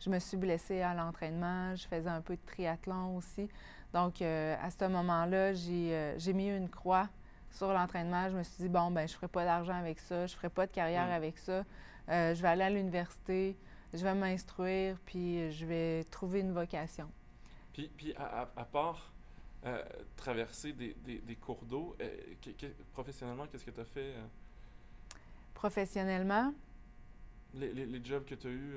Je 0.00 0.10
me 0.10 0.18
suis 0.18 0.36
blessée 0.36 0.80
à 0.82 0.94
l'entraînement. 0.94 1.74
Je 1.76 1.86
faisais 1.88 2.08
un 2.10 2.20
peu 2.20 2.34
de 2.36 2.40
triathlon 2.46 3.16
aussi. 3.16 3.48
Donc, 3.92 4.20
euh, 4.22 4.56
à 4.60 4.70
ce 4.70 4.84
moment-là, 4.86 5.52
j'ai, 5.54 5.94
euh, 5.94 6.18
j'ai 6.18 6.32
mis 6.32 6.48
une 6.48 6.68
croix 6.68 7.08
sur 7.54 7.72
l'entraînement. 7.72 8.28
Je 8.28 8.36
me 8.36 8.42
suis 8.42 8.64
dit, 8.64 8.68
bon, 8.68 8.90
ben 8.90 9.06
je 9.08 9.12
ne 9.12 9.16
ferai 9.16 9.28
pas 9.28 9.44
d'argent 9.44 9.74
avec 9.74 9.98
ça. 10.00 10.26
Je 10.26 10.32
ne 10.34 10.36
ferai 10.36 10.48
pas 10.50 10.66
de 10.66 10.72
carrière 10.72 11.06
Mm. 11.06 11.12
avec 11.12 11.38
ça. 11.38 11.64
Euh, 12.10 12.34
je 12.34 12.42
vais 12.42 12.48
aller 12.48 12.64
à 12.64 12.70
l'université. 12.70 13.56
Je 13.94 14.02
vais 14.02 14.14
m'instruire, 14.14 14.96
puis 15.06 15.50
je 15.52 15.64
vais 15.64 16.04
trouver 16.04 16.40
une 16.40 16.52
vocation. 16.52 17.08
Puis, 17.72 17.90
puis 17.96 18.14
à, 18.16 18.46
part 18.64 19.12
euh, 19.64 19.82
traverser 20.16 20.72
des, 20.72 20.94
des- 21.06 21.18
des 21.20 21.36
cours 21.36 21.64
d'eau, 21.64 21.96
euh, 22.00 22.08
que- 22.42 22.50
que- 22.50 22.72
professionnellement, 22.92 23.46
qu'est-ce 23.46 23.64
que 23.64 23.70
tu 23.70 23.80
as 23.80 23.84
fait? 23.84 24.12
Professionnellement, 25.54 26.52
les, 27.54 27.72
les- 27.72 27.86
les 27.86 28.04
jobs 28.04 28.24
que 28.24 28.34
tu 28.34 28.46
as 28.48 28.50
eus? 28.50 28.74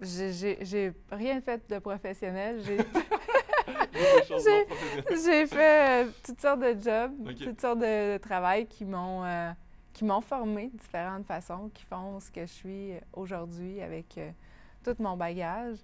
j'ai 0.00 0.92
rien 1.10 1.40
fait 1.40 1.68
de 1.70 1.78
professionnel. 1.78 2.60
J'ai 5.10 5.46
fait 5.46 6.04
euh, 6.04 6.10
toutes 6.24 6.40
sortes 6.40 6.60
de 6.60 6.76
jobs, 6.80 7.12
toutes 7.38 7.60
sortes 7.60 7.78
de, 7.78 8.14
de 8.14 8.18
travail 8.18 8.66
qui 8.66 8.84
m'ont 8.84 9.24
euh, 9.24 9.50
qui 9.92 10.04
m'ont 10.04 10.20
formé 10.20 10.68
de 10.68 10.76
différentes 10.78 11.24
façons, 11.26 11.70
qui 11.72 11.82
font 11.84 12.20
ce 12.20 12.30
que 12.30 12.42
je 12.42 12.52
suis 12.52 12.90
aujourd'hui 13.14 13.80
avec 13.80 14.18
euh, 14.18 14.30
tout 14.84 14.94
mon 14.98 15.16
bagage, 15.16 15.78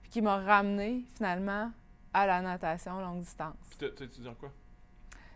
puis 0.00 0.10
qui 0.10 0.22
m'ont 0.22 0.42
ramené 0.44 1.04
finalement 1.16 1.70
à 2.14 2.26
la 2.26 2.40
natation 2.40 2.98
longue 3.00 3.20
distance. 3.20 3.54
Tu 3.78 3.84
as 3.84 3.88
étudié 3.88 4.28
en 4.30 4.34
quoi? 4.34 4.50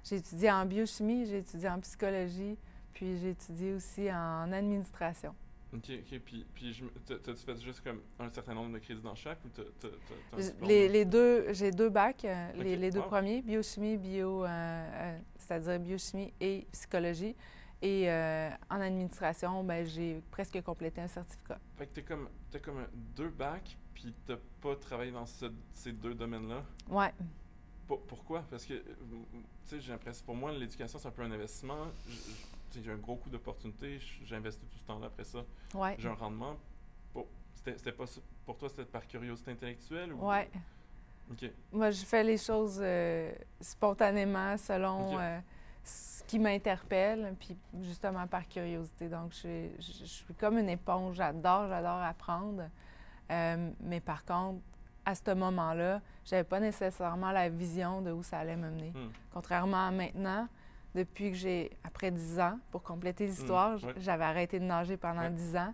J'ai 0.05 0.17
étudié 0.17 0.51
en 0.51 0.65
biochimie, 0.65 1.27
j'ai 1.27 1.39
étudié 1.39 1.69
en 1.69 1.79
psychologie, 1.81 2.57
puis 2.95 3.19
j'ai 3.19 3.31
étudié 3.31 3.75
aussi 3.75 4.11
en 4.11 4.51
administration. 4.51 5.35
OK, 5.75 5.91
OK. 5.91 6.19
Puis, 6.21 6.47
puis 6.55 6.73
je 6.73 6.85
t'as-tu 7.07 7.37
fait 7.45 7.61
juste 7.61 7.83
comme 7.83 8.01
un 8.19 8.29
certain 8.31 8.55
nombre 8.55 8.73
de 8.75 8.79
crédits 8.79 9.01
dans 9.01 9.15
chaque 9.15 9.43
ou 9.45 9.49
t'as, 9.49 9.63
t'as- 9.81 9.89
t'as-? 10.31 10.67
Les, 10.67 10.89
les 10.89 11.05
deux, 11.05 11.53
j'ai 11.53 11.71
deux 11.71 11.89
bacs, 11.89 12.25
euh, 12.25 12.53
les, 12.55 12.91
deux 12.91 13.01
wow. 13.01 13.07
premiers, 13.07 13.41
biochimie, 13.43 13.97
bio, 13.97 14.45
euh, 14.45 14.49
euh, 14.49 15.19
c'est-à-dire 15.39 15.79
biochimie 15.81 16.33
et 16.41 16.67
psychologie. 16.73 17.35
Et 17.85 18.09
en 18.71 18.81
administration, 18.81 19.65
ben, 19.65 19.85
j'ai 19.85 20.23
presque 20.31 20.61
complété 20.63 21.01
un 21.01 21.09
certificat. 21.09 21.59
Fait 21.77 21.87
que 21.89 21.95
t'es 21.95 22.03
comme, 22.03 22.29
t'as 22.51 22.61
comme 22.61 22.87
deux 23.17 23.29
bacs, 23.31 23.77
puis 23.93 24.15
t'as 24.25 24.37
pas 24.61 24.77
travaillé 24.77 25.11
dans 25.11 25.27
ce- 25.27 25.53
ces 25.73 25.91
deux 25.93 26.15
domaines-là? 26.15 26.63
Ouais, 26.89 27.13
Pour- 27.89 28.03
pourquoi? 28.03 28.45
Parce 28.49 28.65
que, 28.65 28.75
tu 28.75 28.85
sais, 29.65 29.81
j'ai 29.81 29.91
l'impression, 29.91 30.25
pour 30.25 30.37
moi, 30.37 30.53
l'éducation, 30.53 30.97
c'est 31.01 31.09
un 31.09 31.11
peu 31.11 31.23
un 31.23 31.33
investissement. 31.33 31.89
J'ai 32.81 32.93
un 32.93 32.97
gros 32.97 33.17
coût 33.17 33.29
d'opportunité, 33.31 33.99
j'investis 34.25 34.69
tout 34.69 34.79
ce 34.79 34.85
temps-là 34.85 35.07
après 35.09 35.25
ça. 35.25 35.41
ouais, 35.75 35.97
J'ai 35.99 36.09
un 36.09 36.15
rendement. 36.15 36.57
Bon, 37.15 37.27
c'était 37.55 37.93
pas 37.93 38.05
pour 38.47 38.57
toi, 38.57 38.69
c'était 38.69 38.85
par 38.85 39.07
curiosité 39.07 39.51
intellectuelle? 39.51 40.13
Ou... 40.13 40.27
ouais. 40.29 40.51
Moi, 41.73 41.91
je 41.91 42.05
fais 42.05 42.23
les 42.25 42.37
choses 42.37 42.79
euh, 42.83 43.33
spontanément, 43.61 44.57
selon 44.59 45.19
euh, 45.19 45.39
ce 45.83 46.23
qui 46.25 46.39
m'interpelle, 46.39 47.35
puis 47.41 47.57
justement 47.81 48.27
par 48.27 48.47
curiosité. 48.49 49.09
Donc, 49.09 49.33
je, 49.33 49.69
je- 49.79 49.93
je 50.01 50.05
suis 50.05 50.35
comme 50.35 50.59
une 50.59 50.69
éponge. 50.69 51.17
J'adore, 51.17 51.69
j'adore 51.69 52.03
apprendre. 52.03 52.65
Euh, 53.31 53.71
mais 53.81 54.01
par 54.01 54.25
contre, 54.25 54.61
à 55.07 55.15
ce 55.15 55.33
moment-là, 55.35 56.01
j'avais 56.25 56.45
pas 56.45 56.61
nécessairement 56.61 57.33
la 57.33 57.49
vision 57.49 58.03
de 58.03 58.13
où 58.13 58.23
ça 58.23 58.41
allait 58.41 58.57
me 58.57 58.69
mener. 58.71 58.91
Hmm. 58.91 59.09
Contrairement 59.33 59.87
à 59.87 59.91
maintenant, 59.91 60.49
depuis 60.95 61.31
que 61.31 61.37
j'ai, 61.37 61.71
après 61.85 62.11
10 62.11 62.39
ans, 62.41 62.59
pour 62.71 62.83
compléter 62.83 63.27
l'histoire, 63.27 63.77
j- 63.79 63.87
ouais. 63.87 63.95
j'avais 63.99 64.25
arrêté 64.25 64.59
de 64.61 64.65
nager 64.65 64.97
pendant. 64.97 65.29
10 65.31 65.57
ans. 65.57 65.73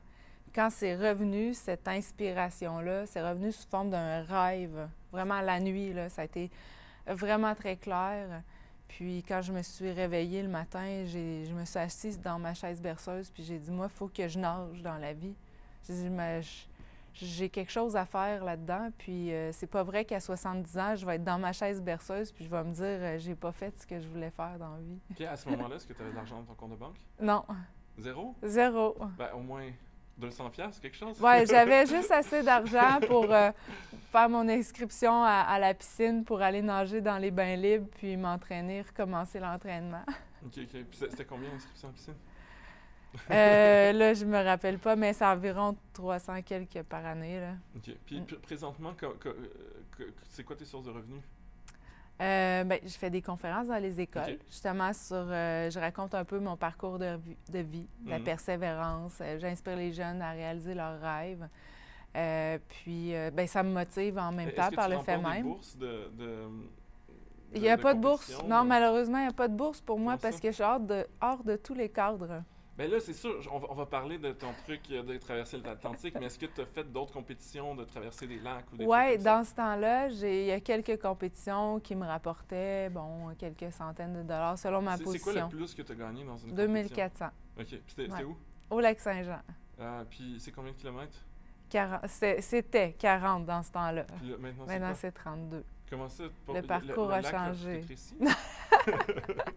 Quand 0.55 0.71
c'est 0.71 0.95
revenu, 0.97 1.55
cette 1.55 1.87
inspiration-là, 1.89 3.07
c'est 3.07 3.23
revenu 3.23 3.53
sous 3.53 3.69
forme 3.69 3.91
d'un 3.91 4.23
rêve. 4.23 4.89
Vraiment 5.13 5.41
la 5.41 5.61
nuit, 5.61 5.93
là, 5.93 6.09
ça 6.09 6.23
a 6.23 6.25
été 6.25 6.51
vraiment 7.07 7.55
très 7.55 7.77
clair. 7.77 8.43
Puis 8.89 9.23
quand 9.29 9.43
je 9.43 9.53
me 9.53 9.63
suis 9.63 9.91
réveillée 9.91 10.43
le 10.43 10.49
matin, 10.49 11.05
j'ai, 11.05 11.45
je 11.45 11.53
me 11.53 11.65
suis 11.65 11.79
assise 11.79 12.19
dans 12.21 12.39
ma 12.39 12.55
chaise 12.55 12.81
berceuse, 12.81 13.31
puis 13.31 13.43
j'ai 13.43 13.59
dit, 13.59 13.71
moi, 13.71 13.89
il 13.93 13.95
faut 13.97 14.09
que 14.09 14.27
je 14.27 14.39
nage 14.39 14.83
dans 14.83 14.97
la 14.97 15.13
vie. 15.13 15.35
J'ai 15.87 15.95
dit, 15.95 16.09
Mais 16.11 16.43
je- 16.43 16.65
j'ai 17.15 17.49
quelque 17.49 17.71
chose 17.73 17.97
à 17.97 18.05
faire 18.07 18.45
là-dedans, 18.45 18.91
puis 18.97 19.33
euh, 19.33 19.51
c'est 19.53 19.67
pas 19.67 19.83
vrai 19.83 20.05
qu'à 20.05 20.21
70 20.21 20.79
ans, 20.79 20.97
je 20.97 21.05
vais 21.07 21.17
être 21.17 21.25
dans 21.25 21.39
ma 21.39 21.53
chaise 21.53 21.81
berceuse, 21.83 22.31
puis 22.33 22.45
je 22.45 22.51
vais 22.51 22.63
me 22.63 22.73
dire, 22.73 22.85
euh, 22.85 23.19
j'ai 23.19 23.35
pas 23.35 23.53
fait 23.53 23.79
ce 23.81 23.87
que 23.87 23.99
je 24.01 24.07
voulais 24.09 24.31
faire 24.31 24.59
dans 24.59 24.75
la 24.75 24.81
vie. 24.81 24.99
OK, 25.11 25.21
à 25.23 25.37
ce 25.37 25.49
moment-là, 25.51 25.77
est-ce 25.77 25.87
que 25.87 25.93
tu 25.93 26.01
avais 26.03 26.11
de 26.11 26.17
l'argent 26.17 26.37
dans 26.37 26.45
ton 26.45 26.55
compte 26.55 26.71
de 26.71 26.77
banque? 26.77 26.97
Non, 27.21 27.45
Zéro? 27.99 28.35
zéro. 28.43 28.97
Ben, 29.19 29.31
au 29.35 29.41
moins 29.41 29.71
200 30.19 30.51
piastres, 30.51 30.81
quelque 30.81 30.97
chose? 30.97 31.21
Ouais, 31.21 31.45
j'avais 31.47 31.85
juste 31.87 32.11
assez 32.11 32.43
d'argent 32.43 33.01
pour 33.07 33.33
euh, 33.33 33.51
faire 34.13 34.29
mon 34.29 34.49
inscription 34.49 35.23
à, 35.25 35.41
à 35.49 35.59
la 35.59 35.75
piscine 35.75 36.25
pour 36.25 36.41
aller 36.43 36.63
nager 36.63 37.01
dans 37.01 37.19
les 37.19 37.31
bains 37.31 37.57
libres, 37.57 37.89
puis 37.97 38.17
m'entraîner, 38.17 38.83
recommencer 38.83 39.41
l'entraînement. 39.41 40.05
OK, 40.45 40.53
OK. 40.59 40.69
Puis 40.71 40.87
c'était 40.93 41.25
combien 41.25 41.51
l'inscription 41.51 41.89
en 41.89 41.93
piscine? 41.93 42.15
Euh, 43.31 43.93
là, 43.93 44.15
je 44.15 44.25
me 44.25 44.43
rappelle 44.43 44.79
pas, 44.79 44.97
mais 44.97 45.13
c'est 45.13 45.25
environ 45.25 45.77
300 45.93 46.43
quelques 46.43 46.83
par 46.83 47.05
année. 47.05 47.41
Là. 47.41 47.53
OK. 47.77 47.95
Puis 48.07 48.21
Mm. 48.21 48.25
pr- 48.25 48.39
présentement, 48.41 48.93
euh, 49.03 49.33
c'est 50.29 50.45
quoi 50.45 50.57
tes 50.57 50.65
sources 50.65 50.85
de 50.85 50.91
revenus? 50.91 51.23
Euh, 52.21 52.65
ben, 52.65 52.81
je 52.83 52.89
fais 52.99 53.11
des 53.11 53.23
conférences 53.23 53.69
dans 53.69 53.81
les 53.81 54.01
écoles, 54.01 54.39
justement 54.51 54.93
sur. 54.93 55.15
euh, 55.17 55.71
je 55.71 55.79
raconte 55.79 56.15
un 56.15 56.25
peu 56.25 56.41
mon 56.41 56.57
parcours 56.57 56.99
de, 56.99 57.17
vi- 57.17 57.37
de 57.53 57.59
vie, 57.61 57.87
la 58.07 58.19
Mhm. 58.19 58.25
persévérance. 58.25 59.19
euh, 59.21 59.39
J'inspire 59.39 59.77
les 59.77 59.93
jeunes 59.93 60.21
à 60.21 60.33
réaliser 60.33 60.75
leurs 60.75 61.01
rêves. 61.01 61.47
Euh, 62.17 62.59
puis, 62.69 63.15
euh, 63.15 63.31
ben, 63.31 63.47
ça 63.47 63.63
me 63.63 63.71
motive 63.71 64.19
en 64.19 64.33
même 64.33 64.51
temps 64.51 64.69
que 64.71 64.75
par 64.75 64.87
tu 64.87 64.93
le 64.95 64.99
fait 65.01 65.15
remportes 65.15 65.33
des 65.35 65.39
même. 65.43 65.53
bourses 65.53 65.77
de, 65.77 66.11
de- 66.19 66.49
Il 67.55 67.61
n'y 67.63 67.69
a 67.69 67.77
de 67.77 67.83
pas 67.83 67.95
de 67.95 68.01
bourse. 68.01 68.43
Non, 68.49 68.63
ou- 68.63 68.65
malheureusement, 68.65 69.19
il 69.19 69.23
n'y 69.23 69.29
a 69.29 69.33
pas 69.33 69.47
de 69.47 69.55
bourse 69.55 69.81
pour 69.81 69.99
moi 70.01 70.15
Comment 70.15 70.23
parce 70.23 70.35
ça? 70.37 70.41
que 70.41 70.49
je 70.49 70.55
suis 70.55 70.65
hors 70.65 70.81
de, 70.81 71.07
hors 71.21 71.45
de 71.45 71.55
tous 71.57 71.75
les 71.75 71.89
cadres. 71.89 72.43
Ben 72.79 72.89
là, 72.89 73.01
c'est 73.01 73.13
sûr, 73.13 73.35
on 73.53 73.59
va, 73.59 73.67
on 73.71 73.75
va 73.75 73.87
parler 73.87 74.19
de 74.19 74.31
ton 74.31 74.53
truc 74.65 74.83
euh, 74.93 75.03
de 75.03 75.17
traverser 75.19 75.59
l'Atlantique, 75.59 76.15
mais 76.21 76.27
est-ce 76.27 76.39
que 76.39 76.47
tu 76.47 76.61
as 76.61 76.65
fait 76.65 76.85
d'autres 76.85 77.13
compétitions 77.13 77.75
de 77.75 77.83
traverser 77.83 78.29
des 78.29 78.39
lacs 78.39 78.73
ou 78.73 78.77
des 78.77 78.85
Oui, 78.87 79.19
ça? 79.21 79.37
dans 79.39 79.45
ce 79.45 79.55
temps-là, 79.57 80.07
il 80.09 80.45
y 80.45 80.53
a 80.53 80.61
quelques 80.61 80.97
compétitions 81.03 81.81
qui 81.81 81.97
me 81.97 82.07
rapportaient, 82.07 82.89
bon, 82.89 83.35
quelques 83.37 83.73
centaines 83.73 84.15
de 84.15 84.23
dollars 84.23 84.57
selon 84.57 84.81
ma 84.81 84.93
C'est- 84.97 84.99
C'est 85.07 85.19
quoi 85.19 85.33
position. 85.33 85.49
le 85.51 85.57
plus 85.57 85.75
que 85.75 85.83
tu 85.83 85.91
as 85.91 85.95
gagné 85.97 86.23
dans 86.25 86.37
une 86.37 86.51
compétition? 86.51 86.73
2400 86.73 87.27
OK. 87.59 87.67
Puis 87.67 87.83
c'était 87.89 88.13
Ouais. 88.13 88.23
où? 88.23 88.37
au 88.71 88.79
Lac-Saint-Jean. 88.81 89.41
Ah, 89.81 90.05
puis 90.09 90.37
c'est 90.39 90.53
combien 90.53 90.71
de 90.71 90.77
kilomètres? 90.77 91.19
40 91.71 92.01
c'est- 92.07 92.41
C'était 92.43 92.93
40 92.93 93.45
dans 93.45 93.63
ce 93.65 93.73
temps-là. 93.73 94.05
Puis 94.05 94.29
là, 94.31 94.37
maintenant, 94.39 94.65
c'est 94.67 94.73
Maintenant, 94.75 94.87
quoi? 94.89 94.95
c'est 94.95 95.13
32. 95.13 95.65
Comment 95.91 96.09
ça? 96.09 96.25
Le 96.55 96.63
parcours 96.63 97.11
a 97.11 97.21
lac 97.23 97.31
changé. 97.35 97.81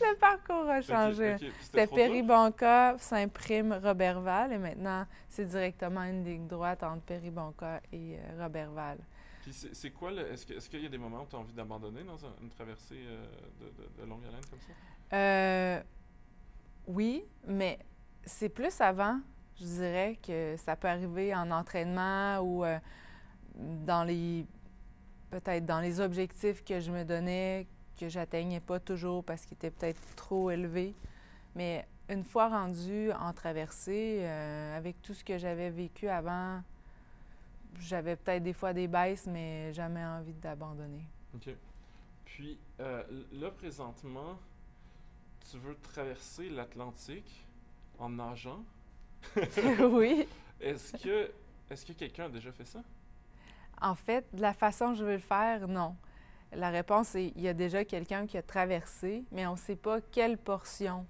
Le 0.00 0.16
parcours 0.18 0.68
a 0.68 0.80
changé. 0.82 1.36
C'était? 1.60 1.86
Péribonca, 1.86 2.96
Saint-Prime, 2.98 3.72
Robertval, 3.82 4.52
et 4.52 4.58
maintenant, 4.58 5.06
c'est 5.28 5.46
directement 5.46 6.02
une 6.02 6.24
ligne 6.24 6.46
droite 6.46 6.82
entre 6.82 7.02
Péribonca 7.02 7.80
et 7.92 8.16
euh, 8.18 8.42
Robertval. 8.42 8.98
Puis 9.42 9.52
c'est 9.72 9.90
quoi 9.90 10.10
le. 10.10 10.30
Est-ce 10.32 10.68
qu'il 10.68 10.82
y 10.82 10.86
a 10.86 10.88
des 10.88 10.98
moments 10.98 11.22
où 11.22 11.26
tu 11.28 11.36
as 11.36 11.38
envie 11.38 11.52
d'abandonner 11.54 12.02
dans 12.02 12.24
un- 12.26 12.34
une 12.42 12.50
traversée 12.50 12.98
euh, 12.98 13.24
de, 13.60 13.66
de- 13.82 14.02
de 14.02 14.08
longue 14.08 14.24
haleine 14.24 14.44
comme 14.50 14.60
ça? 14.60 15.16
Euh, 15.16 15.80
oui, 16.88 17.24
mais 17.46 17.78
c'est 18.24 18.48
plus 18.48 18.80
avant, 18.80 19.20
je 19.58 19.64
dirais, 19.64 20.18
que 20.24 20.56
ça 20.58 20.76
peut 20.76 20.88
arriver 20.88 21.34
en 21.34 21.50
entraînement 21.52 22.38
ou 22.40 22.64
euh, 22.64 22.78
dans 23.54 24.04
les 24.04 24.46
peut-être 25.30 25.64
dans 25.64 25.80
les 25.80 26.00
objectifs 26.00 26.64
que 26.64 26.78
je 26.80 26.90
me 26.90 27.04
donnais 27.04 27.66
que 27.96 28.08
j'atteignais 28.08 28.60
pas 28.60 28.80
toujours 28.80 29.24
parce 29.24 29.44
qu'ils 29.46 29.56
étaient 29.56 29.70
peut-être 29.70 30.00
trop 30.16 30.50
élevés. 30.50 30.94
Mais 31.54 31.86
une 32.08 32.24
fois 32.24 32.48
rendu 32.48 33.10
en 33.12 33.32
traversée, 33.32 34.18
euh, 34.20 34.76
avec 34.76 35.00
tout 35.02 35.14
ce 35.14 35.24
que 35.24 35.38
j'avais 35.38 35.70
vécu 35.70 36.08
avant, 36.08 36.62
j'avais 37.80 38.16
peut-être 38.16 38.42
des 38.42 38.52
fois 38.52 38.72
des 38.72 38.88
baisses, 38.88 39.26
mais 39.26 39.72
jamais 39.72 40.04
envie 40.04 40.34
d'abandonner. 40.34 41.04
OK. 41.34 41.48
Puis 42.24 42.58
euh, 42.80 43.02
là, 43.32 43.50
présentement, 43.50 44.38
tu 45.50 45.58
veux 45.58 45.76
traverser 45.76 46.48
l'Atlantique 46.50 47.44
en 47.98 48.10
nageant? 48.10 48.62
oui. 49.80 50.28
Est-ce 50.60 50.92
que, 50.96 51.30
est-ce 51.70 51.84
que 51.84 51.92
quelqu'un 51.92 52.26
a 52.26 52.28
déjà 52.28 52.52
fait 52.52 52.64
ça? 52.64 52.82
En 53.80 53.94
fait, 53.94 54.24
de 54.32 54.40
la 54.40 54.54
façon 54.54 54.92
que 54.92 54.98
je 54.98 55.04
veux 55.04 55.12
le 55.12 55.18
faire, 55.18 55.68
non. 55.68 55.96
La 56.54 56.70
réponse 56.70 57.14
est 57.14 57.32
il 57.36 57.42
y 57.42 57.48
a 57.48 57.54
déjà 57.54 57.84
quelqu'un 57.84 58.26
qui 58.26 58.38
a 58.38 58.42
traversé, 58.42 59.24
mais 59.32 59.46
on 59.46 59.52
ne 59.52 59.56
sait 59.58 59.76
pas 59.76 60.00
quelle 60.00 60.38
portion. 60.38 61.04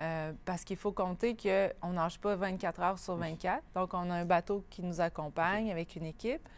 Euh, 0.00 0.32
parce 0.46 0.64
qu'il 0.64 0.76
faut 0.78 0.92
compter 0.92 1.36
qu'on 1.36 1.88
ne 1.88 1.94
nage 1.94 2.18
pas 2.18 2.34
24 2.34 2.80
heures 2.80 2.98
sur 2.98 3.14
Oui. 3.14 3.20
24. 3.30 3.62
Donc, 3.74 3.92
on 3.94 4.10
a 4.10 4.14
un 4.14 4.24
bateau 4.24 4.64
qui 4.70 4.82
nous 4.82 5.00
accompagne 5.00 5.70
avec 5.70 5.94
une 5.96 6.06
équipe. 6.06 6.48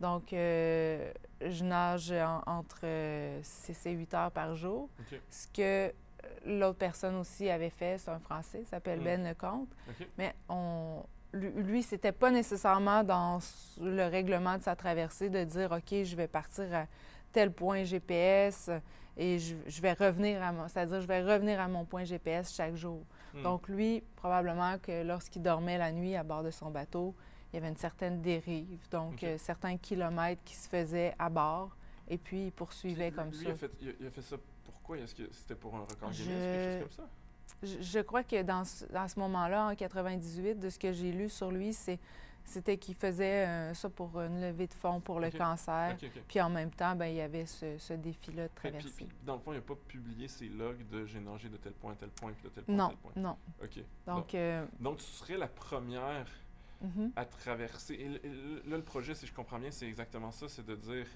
Donc, 0.00 0.32
euh, 0.32 1.12
je 1.40 1.62
nage 1.64 2.10
en- 2.12 2.42
entre 2.46 2.80
6 3.42 3.86
et 3.86 3.92
8 3.92 4.12
heures 4.14 4.30
par 4.32 4.54
jour. 4.56 4.88
Ce 5.30 5.46
que 5.48 5.92
l'autre 6.44 6.78
personne 6.78 7.16
aussi 7.16 7.48
avait 7.48 7.70
fait, 7.70 7.98
c'est 7.98 8.10
un 8.10 8.18
Français, 8.18 8.60
il 8.62 8.66
s'appelle 8.66 9.00
Mm. 9.00 9.04
Ben 9.04 9.24
Lecomte. 9.28 9.68
Mais 10.18 10.34
on, 10.48 11.02
lui, 11.32 11.50
lui, 11.62 11.82
c'était 11.82 12.12
pas 12.12 12.30
nécessairement 12.30 13.04
dans 13.04 13.38
le 13.80 14.06
règlement 14.08 14.58
de 14.58 14.62
sa 14.62 14.74
traversée 14.74 15.30
de 15.30 15.44
dire 15.44 15.70
OK, 15.72 16.02
je 16.02 16.16
vais 16.16 16.28
partir 16.28 16.64
à 16.74 16.86
tel 17.32 17.52
point 17.52 17.84
GPS 17.84 18.70
et 19.16 19.38
je, 19.38 19.54
je 19.66 19.82
vais 19.82 19.92
revenir 19.92 20.42
à 20.42 20.52
mon, 20.52 20.68
c'est-à-dire 20.68 21.00
je 21.00 21.06
vais 21.06 21.22
revenir 21.22 21.60
à 21.60 21.68
mon 21.68 21.84
point 21.84 22.04
GPS 22.04 22.54
chaque 22.54 22.74
jour. 22.76 23.02
Hmm. 23.34 23.42
Donc 23.42 23.68
lui, 23.68 24.02
probablement 24.16 24.78
que 24.78 25.02
lorsqu'il 25.04 25.42
dormait 25.42 25.78
la 25.78 25.92
nuit 25.92 26.16
à 26.16 26.22
bord 26.22 26.42
de 26.42 26.50
son 26.50 26.70
bateau, 26.70 27.14
il 27.52 27.56
y 27.56 27.58
avait 27.58 27.68
une 27.68 27.76
certaine 27.76 28.20
dérive, 28.22 28.78
donc 28.90 29.24
euh, 29.24 29.36
certains 29.38 29.76
kilomètres 29.76 30.42
qui 30.44 30.54
se 30.54 30.68
faisaient 30.68 31.14
à 31.18 31.28
bord 31.28 31.76
et 32.08 32.16
puis 32.18 32.46
il 32.46 32.52
poursuivait 32.52 33.10
Puis 33.10 33.16
comme 33.16 33.30
lui, 33.30 33.36
ça. 33.38 33.44
Il 33.44 33.50
a, 33.50 33.54
fait, 33.56 33.70
il 33.80 33.88
a- 33.88 33.92
il 34.00 34.06
a 34.06 34.10
fait 34.10 34.22
ça 34.22 34.36
pourquoi? 34.64 34.98
Est-ce 34.98 35.14
que 35.14 35.22
c'était 35.32 35.54
pour 35.56 35.74
un 35.74 35.80
record 35.80 36.10
Guinness 36.10 36.26
quelque 36.26 36.80
chose 36.88 36.96
comme 36.96 37.06
ça? 37.06 37.10
Je, 37.62 37.82
je 37.82 37.98
crois 38.00 38.22
que 38.22 38.42
dans 38.42 38.64
ce, 38.64 38.86
dans 38.86 39.06
ce 39.08 39.18
moment-là, 39.18 39.66
en 39.66 39.74
98, 39.74 40.58
de 40.58 40.70
ce 40.70 40.78
que 40.78 40.92
j'ai 40.92 41.12
lu 41.12 41.28
sur 41.28 41.50
lui, 41.50 41.72
c'est, 41.72 41.98
c'était 42.44 42.78
qu'il 42.78 42.94
faisait 42.94 43.46
euh, 43.46 43.74
ça 43.74 43.88
pour 43.88 44.20
une 44.20 44.40
levée 44.40 44.66
de 44.66 44.74
fonds 44.74 45.00
pour 45.00 45.20
le 45.20 45.30
cancer. 45.30 45.96
Puis 46.28 46.40
en 46.40 46.50
même 46.50 46.70
temps, 46.70 46.96
ben, 46.96 47.06
il 47.06 47.16
y 47.16 47.20
avait 47.20 47.46
ce, 47.46 47.78
ce 47.78 47.92
défi-là 47.94 48.44
de 48.44 48.48
puis- 48.48 48.70
traverser. 48.70 48.90
puis, 48.96 49.08
dans 49.24 49.34
le 49.34 49.40
fond, 49.40 49.52
il 49.52 49.56
n'a 49.56 49.60
pas 49.62 49.76
publié 49.88 50.28
ses 50.28 50.48
logs 50.48 50.86
de 50.88 51.04
j'ai 51.06 51.20
nagé 51.20 51.48
de 51.48 51.56
tel 51.56 51.72
point 51.72 51.92
à 51.92 51.96
tel 51.96 52.10
point, 52.10 52.32
puis 52.32 52.44
de 52.44 52.48
tel 52.48 52.64
point 52.64 52.74
à 52.74 52.78
Non, 52.78 52.88
tel 52.88 52.96
point. 52.98 53.12
non. 53.16 53.36
OK. 53.62 53.84
Donc, 54.06 54.34
euh, 54.34 54.66
Donc, 54.80 54.98
tu 54.98 55.04
serais 55.04 55.36
la 55.36 55.48
première 55.48 56.26
mhm. 56.80 57.12
à 57.16 57.24
traverser. 57.24 57.94
Et, 57.94 58.26
et 58.26 58.30
là, 58.68 58.76
le 58.76 58.82
projet, 58.82 59.14
si 59.14 59.26
je 59.26 59.32
comprends 59.32 59.58
bien, 59.58 59.70
c'est 59.70 59.86
exactement 59.86 60.32
ça, 60.32 60.48
c'est 60.48 60.64
de 60.66 60.74
dire. 60.74 61.06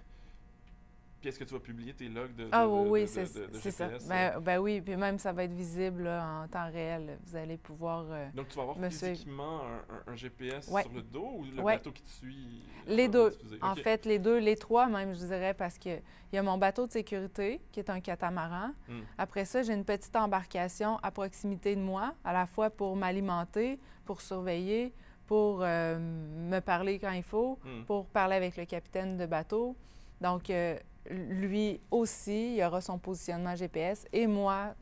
Puis 1.24 1.30
est-ce 1.30 1.38
que 1.38 1.44
tu 1.44 1.54
vas 1.54 1.60
publier 1.60 1.94
tes 1.94 2.06
logs 2.10 2.34
de, 2.36 2.42
de, 2.44 2.48
Ah 2.52 2.64
de- 2.64 2.68
oui, 2.68 3.08
c'est 3.08 3.24
ça. 3.24 3.84
Euh? 3.84 3.98
Ben, 4.06 4.38
ben 4.40 4.58
oui, 4.58 4.82
puis 4.82 4.94
même 4.94 5.18
ça 5.18 5.32
va 5.32 5.44
être 5.44 5.54
visible 5.54 6.02
là, 6.02 6.42
en 6.42 6.48
temps 6.48 6.70
réel. 6.70 7.18
Vous 7.24 7.34
allez 7.34 7.56
pouvoir... 7.56 8.04
euh, 8.10 8.28
Donc, 8.34 8.48
tu 8.48 8.56
vas 8.56 8.62
avoir 8.64 8.76
physiquement 8.90 9.62
un, 9.62 9.94
un- 9.94 10.12
un 10.12 10.16
GPS 10.16 10.68
Ouais. 10.68 10.82
sur 10.82 10.92
le 10.92 11.00
dos 11.00 11.26
ou 11.38 11.44
le 11.44 11.62
Ouais. 11.62 11.76
bateau 11.76 11.92
qui 11.92 12.02
te 12.02 12.10
suit? 12.10 12.62
Les 12.86 13.06
va 13.06 13.12
deux. 13.14 13.30
diffuser? 13.30 13.58
En 13.62 13.74
fait, 13.74 14.04
les 14.04 14.18
deux, 14.18 14.36
les 14.36 14.54
trois 14.56 14.86
même, 14.86 15.12
je 15.14 15.24
dirais, 15.24 15.54
parce 15.54 15.78
que 15.78 15.96
il 15.96 16.34
y 16.34 16.36
a 16.36 16.42
mon 16.42 16.58
bateau 16.58 16.86
de 16.86 16.92
sécurité, 16.92 17.62
qui 17.72 17.80
est 17.80 17.88
un 17.88 18.00
catamaran. 18.00 18.72
Hmm. 18.86 19.00
Après 19.16 19.46
ça, 19.46 19.62
j'ai 19.62 19.72
une 19.72 19.86
petite 19.86 20.14
embarcation 20.16 20.98
à 21.02 21.10
proximité 21.10 21.74
de 21.74 21.80
moi, 21.80 22.12
à 22.22 22.34
la 22.34 22.44
fois 22.46 22.68
pour 22.68 22.96
m'alimenter, 22.96 23.80
pour 24.04 24.20
surveiller, 24.20 24.92
pour 25.26 25.60
euh, 25.62 25.98
me 25.98 26.60
parler 26.60 26.98
quand 26.98 27.12
il 27.12 27.22
faut, 27.22 27.58
Hmm. 27.64 27.84
pour 27.86 28.04
parler 28.08 28.36
avec 28.36 28.58
le 28.58 28.66
capitaine 28.66 29.16
de 29.16 29.24
bateau. 29.24 29.74
Donc, 30.20 30.50
euh, 30.50 30.76
lui 31.10 31.80
aussi, 31.90 32.56
il 32.56 32.62
aura 32.62 32.80
son 32.80 32.98
positionnement 32.98 33.54
GPS. 33.54 34.06
Et 34.12 34.26
moi, 34.26 34.74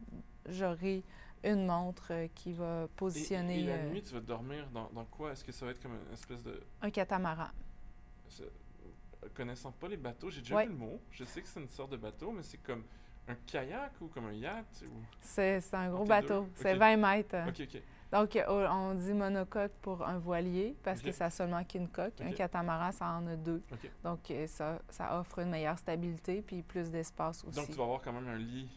j'aurai 0.49 1.03
une 1.45 1.67
montre 1.67 2.09
euh, 2.13 2.29
qui 2.35 2.53
va 2.53 2.87
positionner 2.97 3.61
et 3.61 3.65
la 3.65 3.73
euh, 3.75 3.91
nuit, 3.91 4.03
tu 4.03 4.15
vas 4.15 4.21
dormir 4.21 4.69
dans, 4.73 4.89
dans 4.91 5.05
quoi? 5.07 5.33
Est-ce 5.33 5.45
que 5.45 5.51
ça 5.53 5.65
va 5.67 5.73
être 5.73 5.83
comme 5.83 5.93
une 6.07 6.13
espèce 6.13 6.43
de... 6.45 6.61
un 6.81 6.91
catamaran. 6.91 7.49
Connaissant 9.35 9.73
pas 9.73 9.89
les 9.89 9.97
bateaux, 9.97 10.31
j'ai 10.31 10.41
déjà 10.41 10.57
Ouais. 10.57 10.67
vu 10.67 10.73
le 10.73 10.79
mot. 10.79 11.01
Je 11.11 11.25
sais 11.25 11.43
que 11.43 11.49
c'est 11.49 11.61
une 11.61 11.69
sorte 11.69 11.91
de 11.93 11.97
bateau, 11.97 12.33
mais 12.33 12.43
c'est 12.43 12.59
comme 12.59 12.83
un 13.29 13.35
kayak 13.47 13.93
ou 14.01 14.09
comme 14.09 14.27
un 14.27 14.33
yacht? 14.33 14.85
Ou... 14.85 14.93
C'est 15.21 15.63
un 15.75 15.91
gros 15.91 16.05
bateau. 16.05 16.49
C'est 16.57 16.73
Ok. 16.73 16.79
20 16.79 16.97
mètres. 16.97 17.37
Ok, 17.49 17.61
ok. 17.63 17.83
Donc, 18.13 18.37
euh, 18.37 18.69
on 18.69 18.95
dit 18.95 19.15
monocoque 19.15 19.73
pour 19.81 20.07
un 20.07 20.19
voilier 20.19 20.77
parce 20.83 21.01
que 21.01 21.11
ça 21.13 21.27
a 21.27 21.31
seulement 21.31 21.65
qu'une 21.65 21.89
coque. 21.89 22.21
Un 22.21 22.33
catamaran, 22.33 22.93
ça 22.93 23.07
en 23.09 23.27
a 23.27 23.37
deux. 23.37 23.63
Donc, 24.05 24.31
euh, 24.31 24.47
ça, 24.47 24.81
ça 24.91 25.19
offre 25.19 25.39
une 25.41 25.51
meilleure 25.51 25.79
stabilité 25.79 26.43
puis 26.43 26.63
plus 26.63 26.91
d'espace 26.91 27.43
aussi. 27.45 27.57
Donc, 27.57 27.69
tu 27.71 27.77
vas 27.77 27.85
avoir 27.85 28.03
quand 28.03 28.13
même 28.13 28.29
un 28.29 28.37
lit. 28.39 28.69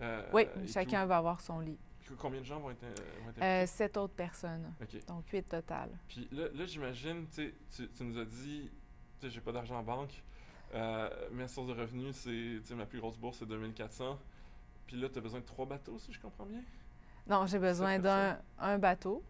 euh, 0.00 0.22
Oui, 0.32 0.46
chacun 0.66 1.02
tout. 1.02 1.08
va 1.08 1.16
avoir 1.16 1.40
son 1.40 1.60
lit. 1.60 1.78
Combien 2.18 2.40
de 2.40 2.44
gens 2.44 2.60
vont 2.60 2.70
être, 2.70 2.84
euh, 3.40 3.66
sept 3.66 3.96
autres 3.96 4.12
personnes, 4.12 4.74
donc 5.08 5.26
huit 5.30 5.48
total. 5.48 5.88
Puis 6.06 6.28
là, 6.32 6.48
là 6.54 6.66
j'imagine, 6.66 7.26
tu, 7.34 7.54
tu 7.74 8.04
nous 8.04 8.18
as 8.18 8.26
dit, 8.26 8.70
tu 9.18 9.26
sais, 9.26 9.30
j'ai 9.30 9.40
pas 9.40 9.52
d'argent 9.52 9.76
en 9.76 9.82
banque, 9.82 10.22
euh, 10.74 11.08
mes 11.32 11.48
sources 11.48 11.68
de 11.68 11.72
revenus, 11.72 12.14
c'est, 12.16 12.74
ma 12.74 12.84
plus 12.84 13.00
grosse 13.00 13.16
bourse, 13.16 13.38
c'est 13.38 13.46
2400. 13.46 14.18
Puis 14.86 14.96
là, 14.96 15.08
tu 15.08 15.18
as 15.18 15.22
besoin 15.22 15.40
de 15.40 15.46
trois 15.46 15.64
bateaux, 15.64 15.98
si 15.98 16.12
je 16.12 16.20
comprends 16.20 16.44
bien? 16.44 16.60
Non, 17.26 17.46
j'ai 17.46 17.58
besoin 17.58 17.98
d'un 17.98 18.38
un 18.58 18.78
bateau 18.78 19.22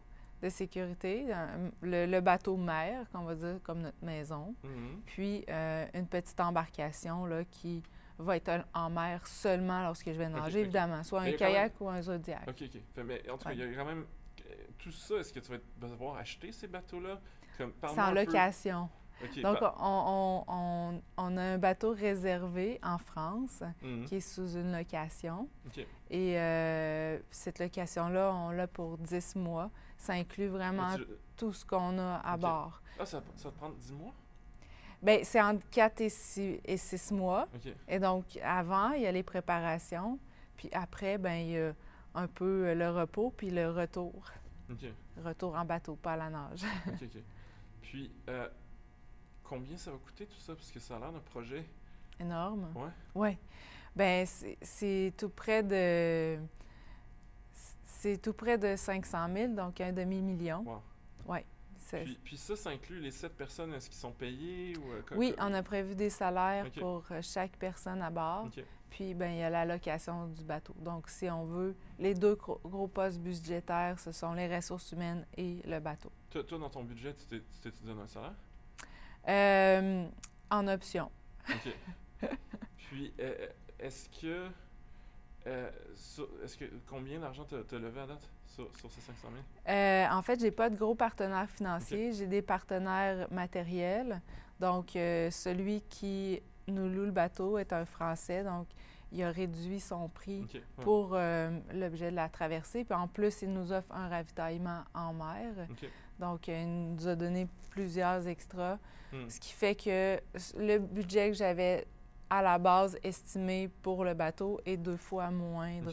de 0.43 0.49
sécurité, 0.49 1.33
un- 1.33 1.71
le, 1.81 2.07
le 2.07 2.21
bateau 2.21 2.57
mère, 2.57 3.07
qu'on 3.11 3.23
va 3.25 3.35
dire 3.35 3.61
comme 3.63 3.81
notre 3.81 4.05
maison, 4.05 4.55
Mhm. 4.65 5.01
puis 5.07 5.45
euh, 5.49 5.87
une 5.95 6.07
petite 6.07 6.39
embarcation 6.41 7.25
là, 7.27 7.45
qui 7.45 7.83
va 8.19 8.37
être 8.37 8.65
en- 8.75 8.91
mer 8.91 9.27
seulement 9.27 9.83
lorsque 9.85 10.07
je 10.07 10.19
vais 10.19 10.29
nager, 10.29 10.61
évidemment, 10.61 11.03
soit 11.03 11.23
Mais 11.23 11.35
un 11.35 11.37
kayak 11.37 11.81
ou 11.81 11.89
un 11.89 12.03
zodiac. 12.03 12.43
Ok, 12.49 12.63
ok. 12.63 12.81
Fait, 12.95 13.05
mais 13.05 13.23
en 13.31 13.39
tout 13.39 13.45
cas, 13.45 13.51
Ouais. 13.51 13.57
il 13.57 13.71
y 13.71 13.75
a 13.75 13.77
quand 13.77 13.85
même. 13.87 14.05
euh, 14.51 14.55
Tout 14.79 14.91
ça, 14.93 15.15
est-ce 15.17 15.33
que 15.33 15.41
tu 15.41 15.51
vas 15.51 15.89
devoir 15.89 16.17
acheter 16.17 16.53
ces 16.53 16.67
bateaux-là? 16.67 17.19
Un 17.61 17.71
peu- 18.27 18.33
Donc, 19.43 19.59
par- 19.61 19.77
on, 19.81 20.45
on- 20.49 20.55
on- 20.55 21.03
on 21.17 21.37
a 21.37 21.43
un 21.43 21.59
bateau 21.59 21.93
réservé 21.93 22.79
en 22.83 22.99
France 22.99 23.63
Mhm. 23.83 24.05
qui 24.07 24.17
est 24.17 24.21
sous 24.21 24.57
une 24.57 24.73
location. 24.77 25.49
Et 26.11 26.39
euh, 26.39 27.19
cette 27.31 27.59
location-là, 27.59 28.33
on 28.35 28.51
l'a 28.51 28.67
pour 28.67 28.99
10 28.99 29.37
mois. 29.37 29.71
Ça 29.97 30.13
inclut 30.15 30.49
vraiment 30.49 30.97
tu- 30.97 31.07
tout 31.37 31.53
ce 31.53 31.65
qu'on 31.65 31.99
a 31.99 32.17
à 32.25 32.37
bord. 32.37 32.81
Ah, 32.99 33.07
ça, 33.07 33.23
ça 33.37 33.49
va 33.49 33.51
te 33.53 33.59
prendre 33.59 33.75
10 33.77 33.93
mois? 33.93 34.13
Bien, 35.03 35.19
c'est 35.23 35.41
entre 35.43 35.63
4 35.71 36.01
et 36.01 36.09
6, 36.09 36.61
et 36.65 36.77
6 36.77 37.13
mois. 37.13 37.47
Et 37.89 37.99
donc, 37.99 38.25
avant, 38.43 38.93
il 38.93 39.03
y 39.03 39.07
a 39.07 39.13
les 39.13 39.23
préparations. 39.23 40.19
Puis 40.57 40.69
après, 40.73 41.19
ben 41.19 41.35
il 41.35 41.51
y 41.51 41.59
a 41.59 41.73
un 42.15 42.27
peu 42.29 42.69
euh, 42.69 42.75
le 42.75 42.91
repos, 42.91 43.33
puis 43.37 43.51
le 43.51 43.71
retour. 43.71 44.13
Retour 45.23 45.55
en 45.57 45.65
bateau, 45.65 45.97
pas 45.97 46.13
à 46.13 46.17
la 46.17 46.31
nage. 46.31 46.63
Ok, 46.87 46.95
ok. 47.03 47.23
Puis, 47.83 48.11
euh, 48.29 48.49
combien 49.45 49.77
ça 49.77 49.91
va 49.91 49.99
coûter 49.99 50.27
tout 50.27 50.39
ça? 50.39 50.55
Parce 50.55 50.71
que 50.71 50.81
ça 50.81 50.97
a 50.97 50.99
l'air 51.01 51.13
d'un 51.13 51.21
projet. 51.21 51.65
Énorme. 52.19 52.69
Ouais. 52.75 52.91
Oui. 53.15 53.39
Ben 53.95 54.27
c'est- 54.27 55.13
tout 55.17 55.29
près 55.29 55.63
de. 55.63 56.39
C'est 57.85 58.21
tout 58.21 58.33
près 58.33 58.59
de 58.59 58.77
500 58.77 59.29
000, 59.33 59.55
donc 59.55 59.81
un 59.81 59.93
demi-million. 59.93 60.63
Wow. 60.67 60.83
Oui. 61.27 61.39
Puis, 61.91 62.19
puis 62.25 62.37
ça, 62.37 62.57
ça 62.57 62.71
inclut 62.71 62.99
les 62.99 63.11
7 63.11 63.37
personnes, 63.37 63.73
est-ce 63.75 63.89
qu'ils 63.89 63.99
sont 63.99 64.11
payés? 64.11 64.77
Ou, 64.79 64.93
euh, 64.93 65.03
Oui, 65.17 65.35
on 65.39 65.53
a 65.55 65.63
prévu 65.63 65.95
des 65.95 66.11
salaires 66.11 66.67
pour 66.81 67.05
euh, 67.11 67.21
chaque 67.23 67.53
personne 67.53 68.03
à 68.03 68.11
bord. 68.11 68.49
Puis, 68.91 69.13
ben, 69.15 69.31
il 69.33 69.39
y 69.39 69.43
a 69.43 69.51
la 69.51 69.65
location 69.65 70.27
du 70.29 70.43
bateau. 70.45 70.75
Donc, 70.79 71.09
si 71.09 71.29
on 71.29 71.45
veut, 71.45 71.75
les 71.99 72.15
deux 72.15 72.35
gros, 72.37 72.61
gros 72.65 72.89
postes 72.89 73.21
budgétaires, 73.21 73.99
ce 73.99 74.13
sont 74.13 74.33
les 74.33 74.55
ressources 74.55 74.93
humaines 74.93 75.27
et 75.37 75.61
le 75.67 75.79
bateau. 75.79 76.11
Toi, 76.31 76.43
toi, 76.45 76.59
dans 76.59 76.71
ton 76.71 76.85
budget, 76.85 77.13
tu 77.15 77.41
t'es 77.63 77.71
donné 77.85 78.03
un 78.03 78.07
salaire? 78.07 78.35
Euh, 79.29 80.07
en 80.51 80.69
option. 80.69 81.11
OK. 81.49 81.75
Puis, 82.77 83.13
euh, 83.21 83.47
est-ce 83.79 84.09
que, 84.09 84.49
euh, 85.47 85.71
est-ce 86.43 86.57
que 86.57 86.65
combien 86.87 87.21
d'argent 87.21 87.45
t'as 87.45 87.77
as 87.77 87.79
levé 87.79 88.01
à 88.01 88.07
date 88.07 88.31
sur, 88.47 88.75
sur 88.77 88.91
ces 88.91 89.01
500 89.01 89.29
000? 89.67 89.77
Euh, 89.77 90.07
en 90.11 90.23
fait, 90.23 90.41
j'ai 90.41 90.51
pas 90.51 90.71
de 90.71 90.77
gros 90.77 90.95
partenaires 90.95 91.51
financiers. 91.51 92.13
J'ai 92.13 92.27
des 92.27 92.43
partenaires 92.43 93.27
matériels. 93.31 94.21
Donc, 94.61 94.97
euh, 94.97 95.31
celui 95.31 95.83
qui 95.83 96.41
nous 96.69 96.89
loue 96.89 97.07
le 97.07 97.11
bateau 97.11 97.59
est 97.59 97.73
un 97.73 97.85
Français. 97.85 98.45
Donc, 98.45 98.69
il 99.13 99.23
a 99.23 99.31
réduit 99.31 99.81
son 99.81 100.09
prix 100.09 100.47
ouais. 100.55 100.63
pour 100.83 101.11
euh, 101.13 101.51
l'objet 101.73 102.11
de 102.11 102.17
la 102.17 102.29
traversée. 102.29 102.85
Puis 102.85 102.95
en 102.95 103.07
plus, 103.07 103.43
il 103.43 103.53
nous 103.53 103.73
offre 103.73 103.93
un 103.93 104.09
ravitaillement 104.09 104.83
en 104.95 105.13
mer. 105.13 105.69
Donc, 106.19 106.49
euh, 106.49 106.63
il 106.63 106.95
nous 106.95 107.09
a 107.09 107.15
donné 107.17 107.49
plusieurs 107.71 108.27
extras, 108.29 108.79
Hmm. 109.13 109.29
ce 109.29 109.39
qui 109.39 109.53
fait 109.53 109.75
que 109.77 110.19
le 110.59 110.79
budget 110.79 111.31
que 111.31 111.37
j'avais 111.37 111.87
à 112.31 112.43
la 112.43 112.59
base 112.59 112.99
estimé 113.05 113.69
pour 113.83 114.03
le 114.05 114.13
bateau 114.15 114.61
est 114.67 114.77
deux 114.77 114.97
fois 114.97 115.31
moindre. 115.31 115.93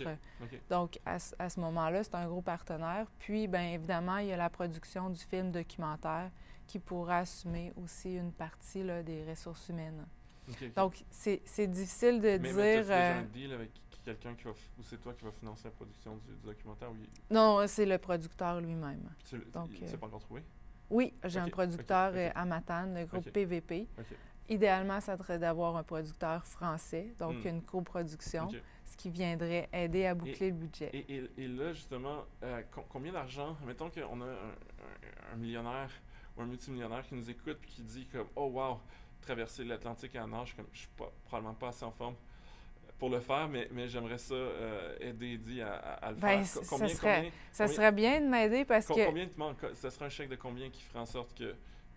Donc, 0.69 0.97
à, 1.05 1.19
ce- 1.19 1.35
à 1.37 1.49
ce 1.49 1.59
moment-là, 1.59 2.03
c'est 2.03 2.15
un 2.15 2.27
gros 2.27 2.41
partenaire. 2.41 3.05
Puis, 3.19 3.47
bien 3.47 3.73
évidemment, 3.73 4.17
il 4.17 4.27
y 4.27 4.31
a 4.33 4.37
la 4.37 4.49
production 4.49 5.09
du 5.11 5.19
film 5.19 5.51
documentaire 5.51 6.31
qui 6.65 6.79
pourra 6.79 7.19
assumer 7.19 7.73
aussi 7.83 8.15
une 8.15 8.31
partie 8.31 8.81
là, 8.83 9.03
des 9.03 9.23
ressources 9.29 9.69
humaines. 9.69 10.03
Donc, 10.75 11.03
c'est 11.11 11.41
c'est 11.45 11.67
difficile 11.67 12.19
de 12.21 12.37
mais, 12.39 12.53
dire... 12.53 12.85
euh, 14.07 14.13
quelqu'un 14.13 14.35
qui 14.35 14.43
va... 14.45 14.51
Ou 14.51 14.83
c'est 14.83 14.97
toi 14.99 15.13
qui 15.13 15.23
va 15.23 15.31
financer 15.31 15.63
la 15.65 15.71
production 15.71 16.15
du, 16.17 16.33
du 16.35 16.41
documentaire? 16.45 16.91
Ou 16.91 16.95
il- 16.95 17.33
Non, 17.33 17.65
c'est 17.67 17.85
le 17.85 17.97
producteur 17.97 18.59
lui-même. 18.61 19.09
tu 19.29 19.39
tu 19.39 19.45
euh, 19.83 19.97
pas 19.97 20.07
encore 20.07 20.19
trouvé? 20.21 20.43
Oui, 20.89 21.13
j'ai 21.25 21.39
un 21.39 21.47
producteur 21.47 22.11
ok. 22.11 22.17
euh, 22.17 22.29
à 22.35 22.45
Matane, 22.45 22.95
le 22.99 23.05
groupe. 23.05 23.29
PVP. 23.31 23.87
Idéalement, 24.49 24.99
ça 24.99 25.15
serait 25.17 25.39
d'avoir 25.39 25.77
un 25.77 25.83
producteur 25.83 26.43
français, 26.45 27.13
donc 27.17 27.43
Hmm. 27.45 27.47
une 27.47 27.61
coproduction, 27.61 28.49
ce 28.83 28.97
qui 28.97 29.09
viendrait 29.09 29.69
aider 29.71 30.05
à 30.05 30.13
boucler 30.13 30.49
le 30.49 30.55
budget. 30.57 30.89
Et, 30.91 31.15
et- 31.15 31.31
et 31.37 31.47
là, 31.47 31.71
justement, 31.71 32.25
euh, 32.43 32.61
com- 32.71 32.83
combien 32.89 33.13
d'argent, 33.13 33.55
mettons 33.65 33.89
qu'on 33.89 34.19
a 34.21 34.25
un, 34.25 34.29
un- 34.29 35.33
un 35.33 35.35
millionnaire 35.37 35.89
ou 36.35 36.41
un 36.41 36.45
multimillionnaire 36.45 37.05
qui 37.07 37.15
nous 37.15 37.29
écoute 37.29 37.59
puis 37.61 37.69
qui 37.71 37.83
dit 37.83 38.05
comme 38.07 38.27
Oh 38.35 38.47
wow, 38.47 38.79
traverser 39.21 39.63
l'Atlantique 39.63 40.15
en 40.17 40.27
nage, 40.27 40.53
comme 40.55 40.65
je 40.73 40.79
suis 40.79 40.89
pas, 40.97 41.09
probablement 41.23 41.53
pas 41.53 41.69
assez 41.69 41.85
en 41.85 41.91
forme 41.91 42.15
pour 43.01 43.09
le 43.09 43.19
faire, 43.19 43.47
mais, 43.49 43.67
mais 43.71 43.87
j'aimerais 43.87 44.19
ça 44.19 44.35
euh, 44.35 44.95
aider 44.99 45.33
Eddie 45.33 45.59
à, 45.63 45.73
à- 45.73 45.93
à 46.05 46.09
le 46.11 46.17
Ben, 46.17 46.27
faire. 46.37 46.45
c- 46.45 46.59
Co- 46.59 46.65
ça 46.65 46.69
Combien, 46.69 46.87
serait- 46.95 47.15
combien, 47.15 47.31
Ça 47.51 47.63
combien- 47.65 47.75
serait 47.75 47.91
bien 47.91 48.21
de 48.21 48.25
m'aider 48.27 48.63
parce 48.63 48.85
que 48.85 49.05
combien 49.05 49.25
te 49.25 49.39
manque? 49.39 49.57
Ce 49.73 49.89
serait 49.89 50.05
un 50.05 50.09
chèque 50.09 50.29
de 50.29 50.35
combien 50.35 50.69
qui 50.69 50.83
ferait 50.83 50.99
en 50.99 51.07
sorte 51.07 51.35
que, 51.35 51.55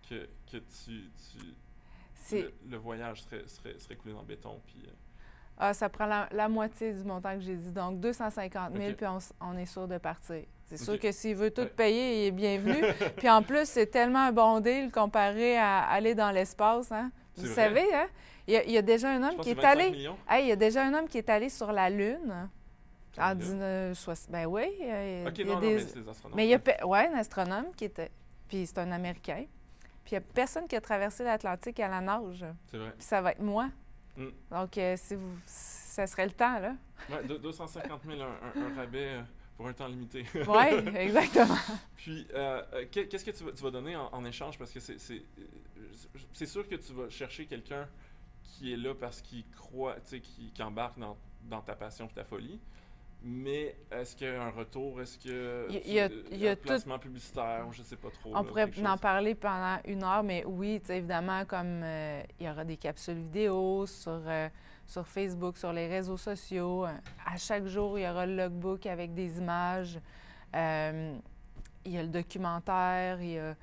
que, 0.09 0.27
que 0.51 0.57
tu, 0.57 1.11
tu- 1.31 2.35
le, 2.35 2.51
le 2.71 2.77
voyage 2.77 3.21
serait, 3.21 3.43
serait, 3.47 3.77
serait 3.77 3.95
coulé 3.97 4.15
dans 4.15 4.21
le 4.21 4.25
béton? 4.25 4.59
Puis, 4.65 4.81
euh, 4.87 4.89
ah, 5.59 5.75
ça 5.75 5.89
prend 5.89 6.07
la, 6.07 6.27
la 6.31 6.49
moitié 6.49 6.91
du 6.91 7.03
montant 7.03 7.35
que 7.35 7.41
j'ai 7.41 7.55
dit, 7.55 7.71
donc 7.71 7.99
250 7.99 8.75
000, 8.75 8.89
Ok. 8.89 8.95
puis 8.97 9.05
on, 9.05 9.19
on 9.41 9.57
est 9.59 9.67
sûr 9.67 9.87
de 9.87 9.99
partir. 9.99 10.41
C'est 10.65 10.77
sûr 10.77 10.99
que 10.99 11.11
s'il 11.11 11.35
veut 11.35 11.51
tout 11.51 11.61
Ouais. 11.61 11.67
payer, 11.67 12.23
il 12.23 12.27
est 12.29 12.31
bienvenu. 12.31 12.81
puis 13.17 13.29
en 13.29 13.43
plus, 13.43 13.69
c'est 13.69 13.85
tellement 13.85 14.25
un 14.25 14.31
bon 14.31 14.59
deal 14.59 14.91
comparé 14.91 15.55
à 15.55 15.81
aller 15.83 16.15
dans 16.15 16.31
l'espace. 16.31 16.91
Hein? 16.91 17.11
Vous 17.37 17.43
vrai? 17.45 17.53
savez, 17.53 17.93
hein? 17.93 18.07
Il, 18.47 18.53
y 18.53 18.57
a, 18.57 18.63
il 18.63 18.71
y 18.71 18.77
a 18.77 18.81
déjà 18.81 19.11
un 19.11 19.23
homme 19.23 19.37
qui 19.41 19.49
est 19.49 19.55
c'est 19.55 19.61
25 19.61 19.67
allé. 19.69 20.09
Hey, 20.29 20.45
il 20.45 20.47
y 20.49 20.51
a 20.51 20.55
déjà 20.55 20.85
un 20.85 20.93
homme 20.93 21.07
qui 21.07 21.17
est 21.17 21.29
allé 21.29 21.49
sur 21.49 21.71
la 21.71 21.89
Lune 21.89 22.49
en 23.17 23.29
Sérieux? 23.39 23.53
1960. 23.53 24.31
Ben 24.31 24.45
oui. 24.45 24.63
euh, 24.83 25.27
Ok, 25.27 25.37
il 25.39 25.47
y 25.47 25.49
a 25.49 25.53
non, 25.53 25.53
non, 25.55 25.59
des- 25.61 25.75
mais 25.75 25.79
c'est 25.81 26.01
des 26.03 26.09
astronautes. 26.09 26.35
Mais 26.35 26.45
il 26.45 26.49
y 26.49 26.53
a 26.53 26.57
ouais. 26.57 26.61
pe- 26.77 26.85
ouais, 26.85 27.07
un 27.13 27.17
astronome 27.17 27.67
qui 27.75 27.85
était. 27.85 28.11
Puis 28.47 28.65
c'est 28.67 28.77
un 28.79 28.91
Américain. 28.91 29.45
Puis 30.03 30.11
il 30.11 30.13
n'y 30.13 30.17
a 30.17 30.21
personne 30.33 30.67
qui 30.67 30.75
a 30.75 30.81
traversé 30.81 31.23
l'Atlantique 31.23 31.79
à 31.79 31.87
la 31.87 32.01
nage. 32.01 32.45
C'est 32.69 32.77
vrai. 32.77 32.91
Puis 32.97 33.05
ça 33.07 33.21
va 33.21 33.31
être 33.31 33.41
moi. 33.41 33.69
Mm. 34.17 34.27
Donc, 34.51 34.77
euh, 34.77 34.95
si 34.97 35.15
vous, 35.15 35.31
ça 35.45 36.05
serait 36.07 36.25
le 36.25 36.31
temps, 36.33 36.59
là. 36.59 36.75
Ouais, 37.09 37.23
deux- 37.27 37.39
250 37.39 38.01
000, 38.05 38.21
un, 38.21 38.25
un- 38.25 38.65
un 38.71 38.75
rabais 38.75 39.13
euh, 39.15 39.21
pour 39.57 39.67
un 39.67 39.73
temps 39.73 39.87
limité. 39.87 40.23
Oui, 40.47 40.95
exactement. 40.97 41.55
Puis, 41.97 42.27
euh, 42.35 42.61
qu'est- 42.91 43.07
qu'est-ce 43.07 43.25
que 43.25 43.31
tu 43.31 43.43
vas, 43.43 43.51
tu 43.53 43.63
vas 43.63 43.71
donner 43.71 43.95
en, 43.95 44.09
en 44.13 44.23
échange? 44.25 44.57
Parce 44.59 44.71
que 44.71 44.79
c'est 44.79 46.45
sûr 46.45 46.67
que 46.67 46.75
tu 46.75 46.93
vas 46.93 47.09
chercher 47.09 47.45
quelqu'un 47.45 47.87
qui 48.57 48.73
est 48.73 48.77
là 48.77 48.93
parce 48.95 49.21
qu'il 49.21 49.43
croit, 49.51 49.95
tu 49.95 50.01
sais, 50.05 50.19
qui, 50.19 50.51
qui 50.51 50.63
embarque 50.63 50.97
dans, 50.99 51.17
dans 51.43 51.61
ta 51.61 51.75
passion 51.75 52.05
et 52.07 52.13
ta 52.13 52.23
folie. 52.23 52.59
Mais 53.27 53.75
est-ce 53.91 54.15
qu'il 54.15 54.27
y 54.27 54.29
a 54.29 54.43
un 54.43 54.51
retour? 54.51 55.01
Est-ce 55.01 55.17
que 55.17 55.67
Il 55.71 55.91
y 55.93 55.99
a- 55.99 56.09
tu- 56.09 56.15
il 56.31 56.37
y 56.37 56.47
a 56.47 56.51
un 56.51 56.55
tout- 56.55 56.61
placement 56.67 56.99
publicitaire? 56.99 57.65
Je 57.71 57.81
sais 57.81 57.95
pas 57.95 58.09
trop. 58.11 58.29
On 58.35 58.41
là, 58.41 58.43
pourrait 58.43 58.63
en 58.65 58.91
chose? 58.91 58.99
parler 59.01 59.33
pendant 59.33 59.77
une 59.85 60.03
heure, 60.03 60.21
mais 60.21 60.43
oui, 60.45 60.79
évidemment, 60.89 61.43
comme 61.45 61.81
euh, 61.83 62.21
il 62.39 62.45
y 62.45 62.49
aura 62.49 62.63
des 62.63 62.77
capsules 62.77 63.15
vidéo 63.17 63.85
sur, 63.87 64.21
euh, 64.27 64.47
sur 64.85 65.07
Facebook, 65.07 65.57
sur 65.57 65.73
les 65.73 65.87
réseaux 65.87 66.17
sociaux. 66.17 66.85
À 66.85 67.37
chaque 67.37 67.65
jour, 67.65 67.97
il 67.97 68.03
y 68.03 68.07
aura 68.07 68.27
le 68.27 68.35
logbook 68.35 68.85
avec 68.85 69.13
des 69.15 69.39
images. 69.39 69.99
Euh, 70.55 71.17
il 71.83 71.91
y 71.93 71.97
a 71.97 72.03
le 72.03 72.09
documentaire, 72.09 73.19
il 73.21 73.31
y 73.31 73.39
a, 73.39 73.55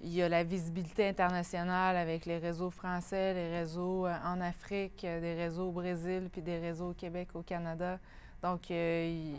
il 0.00 0.12
y 0.12 0.22
a 0.22 0.28
la 0.28 0.44
visibilité 0.44 1.08
internationale 1.08 1.96
avec 1.96 2.26
les 2.26 2.38
réseaux 2.38 2.70
français, 2.70 3.32
les 3.34 3.48
réseaux 3.58 4.06
euh, 4.06 4.14
en 4.24 4.40
Afrique, 4.40 5.04
euh, 5.04 5.20
des 5.20 5.34
réseaux 5.34 5.68
au 5.68 5.72
Brésil, 5.72 6.28
puis 6.30 6.42
des 6.42 6.58
réseaux 6.58 6.90
au 6.90 6.94
Québec, 6.94 7.28
au 7.34 7.42
Canada. 7.42 7.98
Donc, 8.42 8.70
euh, 8.70 9.08
il- 9.10 9.36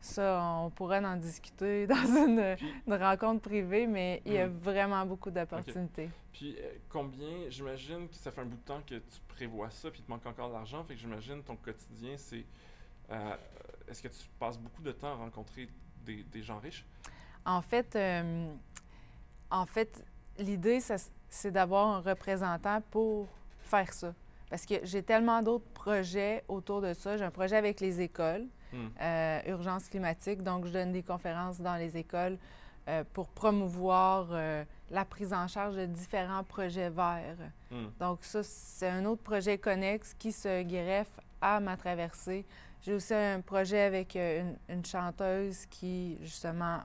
ça, 0.00 0.38
on 0.62 0.68
pourrait 0.70 1.04
en 1.04 1.16
discuter 1.16 1.86
dans 1.86 1.94
une, 1.94 2.56
Puis- 2.56 2.72
une 2.86 2.94
rencontre 2.94 3.40
privée, 3.48 3.86
mais 3.86 4.22
il 4.26 4.34
y 4.34 4.38
a 4.38 4.46
Mm. 4.46 4.58
vraiment 4.58 5.06
beaucoup 5.06 5.30
d'opportunités. 5.30 6.10
Puis 6.32 6.56
euh, 6.60 6.72
combien, 6.90 7.48
j'imagine 7.48 8.06
que 8.08 8.14
ça 8.16 8.30
fait 8.30 8.42
un 8.42 8.44
bout 8.44 8.56
de 8.56 8.62
temps 8.62 8.82
que 8.86 8.96
tu 8.96 9.20
prévois 9.28 9.70
ça, 9.70 9.90
puis 9.90 10.00
il 10.00 10.04
te 10.04 10.10
manque 10.10 10.26
encore 10.26 10.48
de 10.48 10.54
l'argent, 10.54 10.84
fait 10.84 10.94
que 10.94 11.00
j'imagine 11.00 11.42
ton 11.42 11.56
quotidien, 11.56 12.14
c'est... 12.18 12.44
euh, 13.10 13.34
Est-ce 13.88 14.02
que 14.02 14.08
tu 14.08 14.26
passes 14.38 14.58
beaucoup 14.58 14.82
de 14.82 14.92
temps 14.92 15.08
à 15.12 15.14
rencontrer 15.14 15.68
des, 16.04 16.22
des 16.24 16.42
gens 16.42 16.58
riches? 16.58 16.84
En 17.46 17.62
fait, 17.62 17.94
euh, 17.96 18.52
en 19.50 19.66
fait, 19.66 20.04
l'idée, 20.38 20.80
c'est 21.28 21.50
d'avoir 21.50 21.88
un 21.88 22.00
représentant 22.00 22.80
pour 22.90 23.28
faire 23.60 23.92
ça. 23.92 24.14
Parce 24.50 24.66
que 24.66 24.74
j'ai 24.82 25.02
tellement 25.02 25.42
d'autres 25.42 25.68
projets 25.72 26.44
autour 26.48 26.80
de 26.80 26.92
ça. 26.92 27.16
J'ai 27.16 27.24
un 27.24 27.30
projet 27.30 27.56
avec 27.56 27.80
les 27.80 28.00
écoles, 28.00 28.46
Hmm. 28.74 28.88
euh, 29.00 29.40
urgence 29.46 29.88
climatique. 29.88 30.42
Donc, 30.42 30.66
je 30.66 30.72
donne 30.72 30.90
des 30.90 31.04
conférences 31.04 31.60
dans 31.60 31.76
les 31.76 31.96
écoles 31.96 32.38
euh, 32.88 33.04
pour 33.12 33.28
promouvoir 33.28 34.26
euh, 34.32 34.64
la 34.90 35.04
prise 35.04 35.32
en 35.32 35.46
charge 35.46 35.76
de 35.76 35.86
différents 35.86 36.42
projets 36.42 36.90
verts. 36.90 37.36
Hmm. 37.70 37.86
Donc, 38.00 38.24
ça, 38.24 38.42
c'est 38.42 38.88
un 38.88 39.04
autre 39.04 39.22
projet 39.22 39.58
connexe 39.58 40.14
qui 40.14 40.32
se 40.32 40.62
greffe 40.64 41.20
à 41.40 41.60
ma 41.60 41.76
traversée. 41.76 42.44
J'ai 42.82 42.94
aussi 42.94 43.14
un 43.14 43.40
projet 43.40 43.82
avec 43.82 44.16
une, 44.16 44.56
une 44.68 44.84
chanteuse 44.84 45.66
qui, 45.66 46.18
justement, 46.20 46.80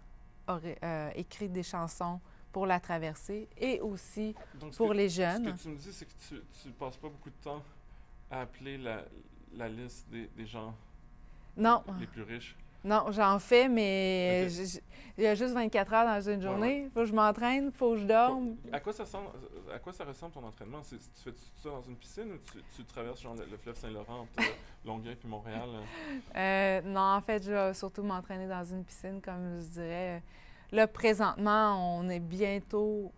aurait 0.47 0.77
écrit 1.15 1.49
des 1.49 1.63
chansons 1.63 2.19
pour 2.51 2.65
la 2.65 2.79
traversée 2.79 3.47
et 3.57 3.79
aussi 3.81 4.35
Donc, 4.55 4.73
ce 4.73 4.77
pour 4.77 4.89
que- 4.89 4.93
les 4.93 5.09
Ce 5.09 5.15
jeunes. 5.21 5.45
que 5.55 5.61
tu 5.61 5.69
me 5.69 5.75
dis, 5.77 5.93
c'est 5.93 6.05
que 6.05 6.13
tu, 6.27 6.41
tu 6.61 6.69
passes 6.71 6.97
pas 6.97 7.09
beaucoup 7.09 7.29
de 7.29 7.43
temps 7.43 7.61
à 8.31 8.41
appeler 8.41 8.77
la, 8.77 9.01
la 9.55 9.67
liste 9.69 10.07
des, 10.09 10.27
des 10.35 10.45
gens 10.45 10.73
Non, 11.57 11.83
les 11.99 12.07
plus 12.07 12.23
riches. 12.23 12.55
non, 12.83 13.05
j'en 13.11 13.37
fais, 13.39 13.67
mais 13.67 14.47
il 15.17 15.23
y 15.23 15.27
a 15.27 15.35
juste 15.35 15.53
24 15.53 15.93
heures 15.93 16.05
dans 16.05 16.21
une 16.29 16.41
journée. 16.41 16.83
Il 16.85 16.89
faut 16.91 17.01
que 17.01 17.05
je 17.05 17.13
m'entraîne, 17.13 17.65
il 17.65 17.71
faut 17.71 17.91
que 17.93 17.97
je 17.99 18.05
dorme. 18.05 18.55
À 18.71 18.79
quoi 18.79 18.93
ça 18.93 19.03
ressemble, 19.03 19.27
à 19.73 19.79
quoi 19.79 19.91
ça 19.93 20.05
ressemble 20.05 20.33
ton 20.33 20.43
entraînement? 20.45 20.81
Tu 20.87 20.95
fais 21.23 21.31
ça 21.61 21.69
dans 21.69 21.81
une 21.81 21.95
piscine 21.97 22.31
ou 22.31 22.37
tu, 22.37 22.63
tu 22.75 22.83
traverses 22.85 23.21
genre, 23.21 23.35
le, 23.35 23.45
le 23.45 23.57
fleuve 23.57 23.75
Saint-Laurent 23.75 24.21
entre 24.21 24.47
Longueuil 24.85 25.15
puis 25.15 25.27
Montréal? 25.27 25.67
Euh, 26.35 26.81
non, 26.83 27.01
en 27.17 27.21
fait, 27.21 27.43
je 27.43 27.51
vais 27.51 27.73
surtout 27.73 28.01
m'entraîner 28.03 28.47
dans 28.47 28.63
une 28.63 28.83
piscine, 28.85 29.21
comme 29.21 29.59
je 29.59 29.65
dirais. 29.67 30.23
Là, 30.71 30.87
présentement, 30.87 31.97
on 31.99 32.09
est 32.09 32.19
bientôt 32.19 33.11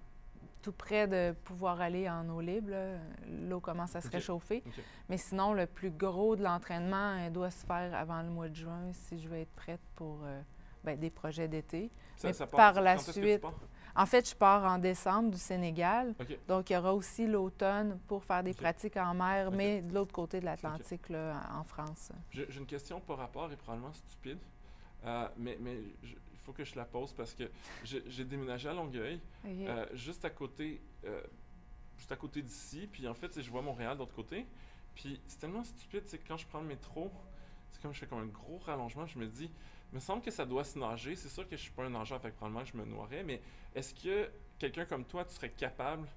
tout 0.62 0.72
près 0.72 1.08
de 1.08 1.34
pouvoir 1.44 1.82
aller 1.82 2.08
en 2.10 2.30
eau 2.30 2.40
libre. 2.40 2.72
L'eau 3.50 3.60
commence 3.60 3.96
à 3.96 4.02
se 4.02 4.10
réchauffer. 4.10 4.64
Mais 5.10 5.18
sinon, 5.18 5.54
le 5.54 5.66
plus 5.66 5.90
gros 5.90 6.36
de 6.36 6.44
l'entraînement 6.44 7.18
euh, 7.18 7.30
doit 7.32 7.50
se 7.52 7.66
faire 7.66 7.94
avant 7.96 8.22
le 8.22 8.30
mois 8.30 8.48
de 8.48 8.56
juin 8.56 8.92
si 8.94 9.20
je 9.20 9.28
veux 9.28 9.38
être 9.38 9.52
prête 9.56 9.82
pour 9.96 10.20
euh, 10.24 10.40
ben, 10.84 10.98
des 11.00 11.10
projets 11.10 11.48
d'été. 11.48 11.90
Ça- 12.16 12.28
Mais 12.28 12.34
ça 12.34 12.46
par 12.46 12.74
part- 12.74 12.84
la 12.84 12.96
que 12.96 13.06
tu 13.06 13.12
suite-? 13.12 13.44
En 13.94 14.06
fait, 14.06 14.30
je 14.30 14.36
pars 14.36 14.64
en 14.64 14.78
décembre 14.78 15.32
du 15.32 15.38
Sénégal. 15.38 16.14
Donc, 16.48 16.70
il 16.70 16.74
y 16.74 16.78
aura 16.78 16.94
aussi 16.94 17.28
l'automne 17.28 18.00
pour 18.08 18.24
faire 18.24 18.42
des 18.44 18.54
pratiques 18.54 18.96
en 18.96 19.14
mer, 19.14 19.52
mais 19.52 19.82
de 19.82 19.94
l'autre 19.94 20.14
côté 20.14 20.40
de 20.40 20.46
l'Atlantique, 20.46 21.12
en 21.12 21.64
France. 21.66 22.12
J'ai 22.30 22.48
une 22.56 22.66
question 22.68 23.02
par 23.02 23.18
rapport 23.18 23.52
et 23.52 23.58
probablement 23.58 23.92
stupide, 23.92 24.38
euh, 25.06 25.28
mais, 25.36 25.58
mais 25.60 25.78
faut 26.52 26.58
que 26.58 26.66
je 26.66 26.76
la 26.76 26.86
pose 26.86 27.14
parce 27.14 27.34
que 27.34 27.50
j'ai 27.84 28.26
déménagé 28.26 28.68
à 28.70 28.74
Longueuil, 28.74 29.20
euh, 29.46 29.86
juste 29.94 30.26
à 30.26 30.30
côté, 30.30 30.82
euh, 31.06 31.22
juste 31.98 32.12
à 32.12 32.16
côté 32.18 32.42
d'ici, 32.42 32.88
puis 32.92 33.08
en 33.08 33.14
fait, 33.14 33.42
je 33.42 33.50
vois 33.50 33.62
Montréal 33.62 33.94
de 33.96 34.00
l'autre 34.00 34.14
côté, 34.16 34.46
puis 34.94 35.22
c'est 35.28 35.40
tellement 35.40 35.64
stupide, 35.64 36.04
c'est 36.08 36.18
que 36.18 36.28
quand 36.28 36.38
je 36.38 36.46
prends 36.46 36.60
le 36.60 36.68
métro, 36.68 37.10
c'est 37.72 37.82
comme 37.82 37.94
je 37.94 38.00
fais 38.00 38.06
comme 38.06 38.20
un 38.20 38.26
gros 38.26 38.58
rallongement, 38.58 39.06
je 39.06 39.18
me 39.18 39.28
dis, 39.28 39.50
il 39.92 39.96
me 39.96 40.00
semble 40.02 40.22
que 40.22 40.32
ça 40.32 40.46
doit 40.46 40.64
se 40.66 40.78
nager, 40.78 41.16
c'est 41.16 41.30
sûr 41.30 41.48
que 41.48 41.56
je 41.56 41.62
suis 41.62 41.72
pas 41.72 41.84
un 41.86 41.90
nageur, 41.90 42.22
fait 42.22 42.32
que 42.32 42.36
probablement 42.36 42.66
je 42.66 42.76
me 42.76 42.84
noierais, 42.86 43.24
mais 43.24 43.42
est-ce 43.74 43.94
que 43.94 44.30
quelqu'un 44.60 44.86
comme 44.86 45.06
toi, 45.06 45.24
tu 45.24 45.34
serais 45.34 45.52
capable 45.52 46.08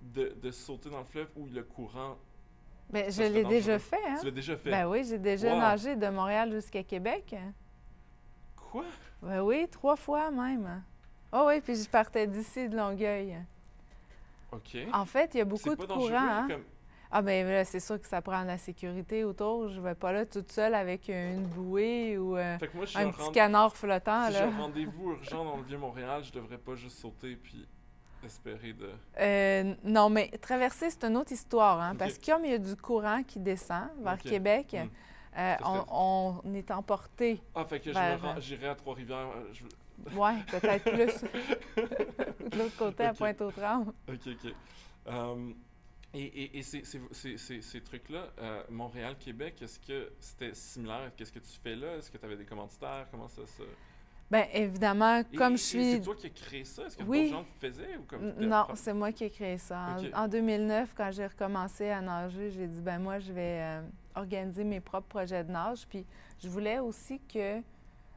de, 0.00 0.36
de 0.40 0.50
sauter 0.52 0.88
dans 0.90 0.98
le 1.00 1.04
fleuve 1.04 1.28
où 1.34 1.46
le 1.46 1.64
courant, 1.64 2.16
Ben, 2.90 3.10
je 3.10 3.22
l'ai 3.22 3.44
déjà 3.44 3.78
fait, 3.80 3.96
hein? 4.06 4.16
tu 4.20 4.26
l'as 4.26 4.30
déjà 4.30 4.56
fait? 4.56 4.70
Ben 4.70 4.86
oui, 4.88 5.02
j'ai 5.04 5.18
déjà 5.18 5.52
Wow. 5.52 5.60
nagé 5.60 5.96
de 5.96 6.06
Montréal 6.08 6.52
jusqu'à 6.52 6.84
Québec. 6.84 7.34
Ben 9.22 9.40
oui, 9.42 9.66
trois 9.70 9.96
fois 9.96 10.30
même. 10.30 10.82
Ah 11.32 11.44
oui, 11.46 11.60
puis 11.60 11.74
je 11.76 11.88
partais 11.88 12.26
d'ici 12.26 12.68
de 12.68 12.76
Longueuil. 12.76 13.36
OK. 14.52 14.76
En 14.92 15.04
fait, 15.04 15.30
il 15.34 15.38
y 15.38 15.40
a 15.40 15.44
beaucoup 15.44 15.70
de 15.70 15.74
pas 15.74 15.86
courant. 15.86 15.98
dangereux, 16.00 16.16
hein? 16.16 16.46
comme- 16.48 16.64
Ah 17.10 17.22
ben 17.22 17.46
là, 17.46 17.64
c'est 17.64 17.80
sûr 17.80 18.00
que 18.00 18.06
ça 18.08 18.20
prend 18.22 18.42
de 18.42 18.48
la 18.48 18.58
sécurité 18.58 19.22
autour. 19.24 19.68
Je 19.68 19.80
vais 19.80 19.94
pas 19.94 20.12
là 20.12 20.26
toute 20.26 20.50
seule 20.50 20.74
avec 20.74 21.08
une 21.08 21.44
bouée 21.46 22.18
ou 22.18 22.36
euh, 22.36 22.58
Fait 22.58 22.68
que 22.68 22.76
moi, 22.76 22.84
je 22.86 22.90
suis 22.90 22.98
un 23.00 23.10
petit 23.10 23.20
rend- 23.22 23.30
canard 23.32 23.76
flottant. 23.76 24.26
Si 24.26 24.32
j'ai 24.32 24.40
un 24.40 24.50
rendez-vous 24.58 25.10
urgent 25.12 25.44
dans 25.44 25.56
le 25.56 25.62
Vieux-Montréal, 25.62 26.22
je 26.24 26.32
devrais 26.32 26.58
pas 26.58 26.74
juste 26.74 26.98
sauter 26.98 27.36
puis 27.36 27.68
espérer 28.24 28.72
de... 28.72 28.90
Euh, 29.20 29.74
non, 29.84 30.08
mais 30.08 30.28
traverser, 30.40 30.90
c'est 30.90 31.04
une 31.04 31.16
autre 31.16 31.30
histoire, 31.32 31.80
hein, 31.80 31.94
parce 31.94 32.16
que 32.18 32.32
comme 32.32 32.44
il 32.46 32.50
y 32.52 32.54
a 32.54 32.58
du 32.58 32.74
courant 32.74 33.22
qui 33.22 33.38
descend 33.38 33.88
vers. 34.02 34.18
Québec, 34.18 34.74
Hmm. 34.76 34.88
Euh, 35.36 35.54
on, 35.64 36.40
on 36.44 36.54
est 36.54 36.70
emporté. 36.70 37.40
Ah, 37.54 37.64
fait 37.64 37.80
que 37.80 37.90
je 37.90 37.94
Vers- 37.98 38.18
me 38.20 38.26
rends- 38.26 38.40
j'irai 38.40 38.68
à 38.68 38.74
Trois-Rivières. 38.74 39.28
euh, 39.36 39.52
je- 39.52 40.16
Ouais, 40.16 40.34
peut-être 40.50 40.90
plus. 40.90 41.24
de 42.50 42.58
l'autre 42.58 42.76
côté, 42.76 43.04
à. 43.04 43.14
Pointe-aux-Trembles. 43.14 43.92
OK, 44.08 44.14
OK. 44.26 44.52
Euh, 45.06 45.50
et 46.12 46.22
et, 46.24 46.58
et 46.58 46.62
ces, 46.62 46.84
ces, 46.84 47.00
ces, 47.12 47.36
ces- 47.38 47.60
ces 47.62 47.80
trucs-là, 47.80 48.26
euh, 48.40 48.62
Montréal-Québec, 48.70 49.60
est-ce 49.62 49.78
que 49.80 50.12
c'était 50.20 50.54
similaire? 50.54 51.10
Qu'est-ce 51.16 51.32
que 51.32 51.38
tu 51.40 51.58
fais 51.62 51.76
là? 51.76 51.96
Est-ce 51.96 52.10
que 52.10 52.18
tu 52.18 52.24
avais 52.24 52.36
des 52.36 52.44
commanditaires? 52.44 53.06
Comment 53.10 53.28
ça 53.28 53.42
se... 53.46 53.62
Bien, 54.30 54.46
évidemment, 54.52 55.22
comme 55.36 55.54
et- 55.54 55.56
je 55.58 55.62
suis 55.62 55.92
C'est 55.92 56.00
toi 56.00 56.14
qui 56.16 56.26
as 56.26 56.30
créé 56.30 56.64
ça? 56.64 56.84
Est-ce 56.86 56.96
que 56.96 57.02
Oui. 57.04 57.24
d'autres 57.30 57.32
gens 57.32 57.40
le 57.62 57.68
faisaient? 57.68 57.96
Ou 57.98 58.02
comme 58.04 58.32
Non, 58.40 58.66
c'est 58.74 58.94
moi 58.94 59.12
qui 59.12 59.24
ai 59.24 59.30
créé 59.30 59.58
ça. 59.58 59.78
En, 59.96 60.02
Ok. 60.04 60.10
en 60.14 60.28
2009, 60.28 60.94
quand 60.96 61.10
j'ai 61.12 61.26
recommencé 61.26 61.90
à 61.90 62.00
nager, 62.00 62.50
j'ai 62.50 62.66
dit, 62.66 62.80
ben 62.80 62.98
moi, 62.98 63.18
je 63.18 63.32
vais 63.32 63.60
euh, 63.62 63.82
organiser 64.14 64.64
mes 64.64 64.80
propres 64.80 65.08
projets 65.08 65.44
de 65.44 65.50
nage. 65.52 65.86
Puis 65.88 66.06
je 66.38 66.48
voulais 66.48 66.78
aussi 66.78 67.20
que, 67.20 67.60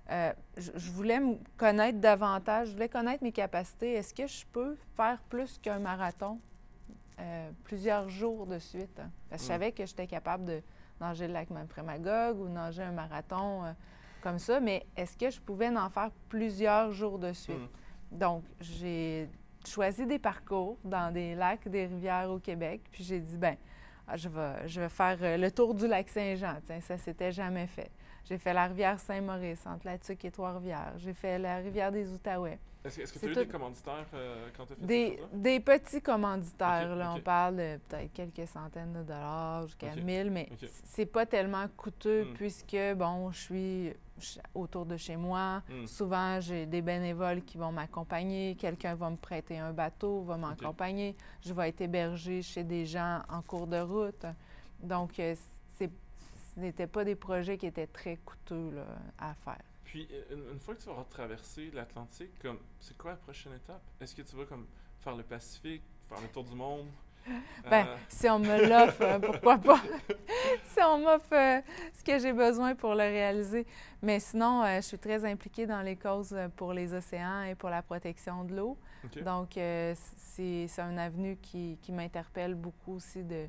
euh, 0.10 0.34
je, 0.58 0.72
je 0.76 0.92
voulais 0.92 1.20
me 1.20 1.36
connaître 1.58 2.00
davantage, 2.00 2.68
je 2.70 2.74
voulais 2.74 2.90
connaître 2.90 3.24
mes 3.24 3.32
capacités. 3.32 3.94
Est-ce 3.94 4.14
que 4.14 4.28
je 4.28 4.46
peux 4.46 4.78
faire 4.96 5.20
plus 5.30 5.58
qu'un 5.58 5.80
marathon 5.80 6.40
euh, 7.20 7.50
plusieurs 7.64 8.10
jours 8.10 8.46
de 8.46 8.60
suite? 8.60 9.00
hein? 9.00 9.10
Parce 9.30 9.42
que 9.42 9.48
je 9.48 9.52
Mm. 9.54 9.56
savais 9.56 9.72
que 9.72 9.86
j'étais 9.86 10.08
capable 10.08 10.46
de 10.46 10.62
nager 11.00 11.28
le 11.28 11.34
lac 11.34 11.48
Frémagogue 11.70 12.40
ou 12.40 12.48
nager 12.50 12.84
un 12.84 12.92
marathon 12.92 13.66
euh, 13.66 13.72
comme 14.22 14.40
ça, 14.40 14.60
mais 14.60 14.86
est-ce 14.96 15.16
que 15.16 15.30
je 15.30 15.40
pouvais 15.40 15.70
en 15.70 15.90
faire 15.90 16.10
plusieurs 16.30 16.92
jours 16.92 17.20
de 17.20 17.34
suite? 17.34 17.56
Hmm. 18.12 18.18
Donc, 18.18 18.44
j'ai 18.60 19.30
choisi 19.66 20.06
des 20.06 20.18
parcours 20.20 20.78
dans 20.84 21.14
des 21.14 21.36
lacs, 21.36 21.68
des 21.68 21.86
rivières 21.86 22.32
au 22.32 22.40
Québec, 22.40 22.82
puis 22.92 23.04
j'ai 23.04 23.20
dit, 23.20 23.38
ben, 23.38 23.56
ah, 24.08 24.16
je 24.16 24.30
vais, 24.30 24.90
faire 24.90 25.18
euh, 25.22 25.38
le 25.38 25.52
tour 25.52 25.74
du 25.74 25.86
lac 25.86 26.08
Saint-Jean. 26.08 26.56
Tiens, 26.66 26.80
ça 26.80 26.98
s'était 26.98 27.32
jamais 27.32 27.68
fait. 27.68 27.92
J'ai 28.24 28.38
fait 28.38 28.54
la 28.54 28.68
rivière 28.68 29.00
Saint-Maurice, 29.00 29.66
entre 29.66 29.86
la 29.86 29.98
Tuque 29.98 30.24
et 30.24 30.32
Trois-Rivières. 30.32 30.94
J'ai 30.98 31.14
fait 31.14 31.38
la 31.38 31.58
rivière 31.58 31.92
des 31.92 32.10
Outaouais. 32.12 32.58
Est-ce 32.88 33.14
que 33.14 33.20
tu 33.20 33.26
as 33.26 33.30
eu 33.30 33.34
tout- 33.34 33.40
des 33.42 33.48
commanditaires 33.48 34.06
euh, 34.14 34.48
quand 34.56 34.66
tu 34.66 34.74
as 34.74 34.76
fait 34.76 34.86
Des, 34.86 35.08
choses-là? 35.18 35.28
des 35.34 35.60
petits 35.60 36.02
commanditaires, 36.02 36.96
là, 36.96 37.14
on 37.16 37.22
parle 37.22 37.56
de 37.58 37.78
peut-être 37.88 38.14
quelques 38.14 38.48
centaines 38.48 38.94
de 38.94 39.04
dollars 39.04 39.64
jusqu'à 39.68 39.88
Ok, 39.94 40.04
1000, 40.04 40.32
mais 40.32 40.50
c'est 40.86 41.06
pas 41.06 41.26
tellement 41.26 41.66
coûteux 41.76 42.26
Hmm. 42.26 42.34
puisque, 42.34 42.78
bon, 42.96 43.32
je 43.32 43.38
suis 43.40 43.94
autour 44.56 44.86
de 44.86 44.98
chez 44.98 45.16
moi. 45.16 45.62
Hmm. 45.70 45.86
Souvent, 45.86 46.40
j'ai 46.42 46.66
des 46.66 46.82
bénévoles 46.82 47.44
qui 47.44 47.58
vont 47.58 47.72
m'accompagner. 47.72 48.56
Quelqu'un 48.56 48.96
va 48.96 49.10
me 49.10 49.18
prêter 49.18 49.58
un 49.60 49.74
bateau, 49.74 50.22
va 50.24 50.38
m'accompagner. 50.38 51.16
Je 51.42 51.54
vais 51.54 51.70
être 51.70 51.82
hébergée 51.82 52.42
chez 52.42 52.64
des 52.64 52.86
gens 52.86 53.22
en 53.30 53.42
cours 53.42 53.68
de 53.68 53.80
route. 53.80 54.26
Donc, 54.82 55.20
euh, 55.20 55.36
c'est- 55.78 55.92
ce 56.56 56.60
n'étaient 56.60 56.88
pas 56.88 57.04
des 57.04 57.16
projets 57.16 57.58
qui 57.58 57.68
étaient 57.68 57.86
très 57.88 58.18
coûteux 58.18 58.72
là, 58.72 58.86
à 59.20 59.34
faire. 59.36 59.62
Puis, 59.88 60.06
euh, 60.12 60.52
une, 60.52 60.60
fois 60.60 60.76
que 60.76 60.82
tu 60.82 60.90
auras 60.90 61.06
traversé 61.06 61.72
l'Atlantique, 61.72 62.38
comme 62.42 62.60
c'est 62.78 62.98
quoi 62.98 63.12
la 63.12 63.18
prochaine 63.18 63.54
étape? 63.54 63.82
Est-ce 64.02 64.14
que 64.14 64.22
tu 64.22 64.36
vas 64.36 64.44
comme 64.44 64.68
faire 65.00 65.16
le 65.16 65.24
Pacifique, 65.24 65.82
faire 66.10 66.20
le 66.20 66.28
tour 66.28 66.44
du 66.44 66.56
monde? 66.56 66.88
Ben, 67.70 67.88
Euh, 67.88 67.96
si 68.10 68.30
on 68.30 68.40
me 68.40 68.68
l'offre, 68.68 69.02
euh, 69.02 69.20
pourquoi 69.20 69.58
pas? 69.58 69.82
si 70.66 70.80
on 70.82 71.00
m'offre 71.00 71.34
euh, 71.34 71.62
ce 71.98 72.04
que 72.04 72.20
j'ai 72.20 72.34
besoin 72.34 72.76
pour 72.76 72.96
le 72.96 73.04
réaliser. 73.04 73.66
Mais 74.02 74.20
sinon, 74.20 74.64
je 74.76 74.82
suis 74.82 75.00
très 75.00 75.24
impliquée 75.24 75.66
dans 75.66 75.82
les 75.82 75.96
causes 75.96 76.38
pour 76.58 76.74
les 76.74 76.94
océans 76.94 77.44
et 77.44 77.56
pour 77.56 77.70
la 77.70 77.82
protection 77.82 78.44
de 78.44 78.56
l'eau. 78.56 78.78
Donc, 79.24 79.52
c'est 79.54 79.96
c'est 80.68 80.82
un 80.82 80.98
avenue 80.98 81.38
qui, 81.42 81.80
qui 81.82 81.92
m'interpelle 81.94 82.56
beaucoup 82.56 82.96
aussi 82.96 83.24
de, 83.24 83.48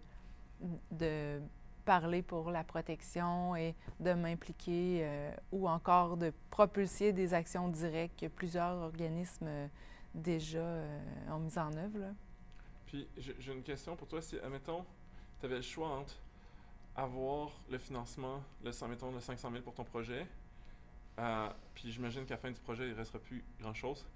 de 0.90 1.40
parler 1.88 2.20
pour 2.20 2.50
la 2.50 2.64
protection 2.64 3.56
et 3.56 3.74
de 3.98 4.12
m'impliquer 4.12 5.00
euh, 5.00 5.34
ou 5.52 5.66
encore 5.66 6.18
de 6.18 6.34
propulser 6.50 7.14
des 7.14 7.32
actions 7.32 7.66
directes 7.66 8.20
que 8.20 8.26
plusieurs 8.26 8.76
organismes 8.76 9.46
euh, 9.48 9.66
déjà 10.12 10.58
euh, 10.58 11.30
ont 11.30 11.38
mis 11.38 11.58
en 11.58 11.74
œuvre. 11.78 12.12
Puis 12.84 13.08
j'ai 13.16 13.54
une 13.54 13.62
question 13.62 13.96
pour 13.96 14.06
toi. 14.06 14.20
Si, 14.20 14.38
admettons, 14.38 14.84
tu 15.40 15.46
avais 15.46 15.56
le 15.56 15.62
choix 15.62 15.88
entre 15.88 16.14
avoir 16.94 17.52
le 17.70 17.78
financement, 17.78 18.42
le, 18.62 18.70
100 18.70 18.88
mettons, 18.88 19.10
le 19.10 19.20
500 19.20 19.50
000 19.50 19.62
pour 19.62 19.72
ton 19.72 19.84
projet, 19.84 20.26
euh, 21.18 21.48
puis 21.74 21.90
j'imagine 21.90 22.24
qu'à 22.24 22.34
la 22.34 22.38
fin 22.40 22.50
du 22.50 22.60
projet, 22.60 22.84
il 22.86 22.92
ne 22.92 22.96
restera 22.96 23.18
plus 23.18 23.44
grand-chose. 23.60 24.06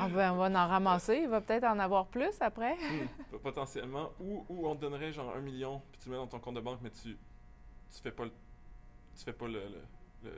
On 0.00 0.06
va, 0.08 0.32
on 0.32 0.36
va 0.36 0.46
en 0.48 0.68
ramasser. 0.68 1.20
Il 1.22 1.28
va 1.28 1.40
peut-être 1.40 1.64
en 1.64 1.78
avoir 1.78 2.06
plus 2.06 2.32
après. 2.40 2.74
Hmm, 2.74 3.38
potentiellement. 3.42 4.10
Ou, 4.20 4.44
ou 4.48 4.66
on 4.68 4.74
te 4.76 4.80
donnerait 4.80 5.12
genre 5.12 5.34
un 5.36 5.40
million, 5.40 5.82
puis 5.92 6.00
tu 6.02 6.08
le 6.08 6.14
mets 6.16 6.20
dans 6.20 6.26
ton 6.26 6.38
compte 6.38 6.54
de 6.56 6.60
banque, 6.60 6.80
mais 6.82 6.90
tu 6.90 7.16
tu 7.92 8.00
fais 8.02 8.12
pas 8.12 8.24
le, 8.24 8.30
tu 9.16 9.24
fais 9.24 9.32
pas 9.32 9.46
le, 9.46 9.60
le, 10.24 10.32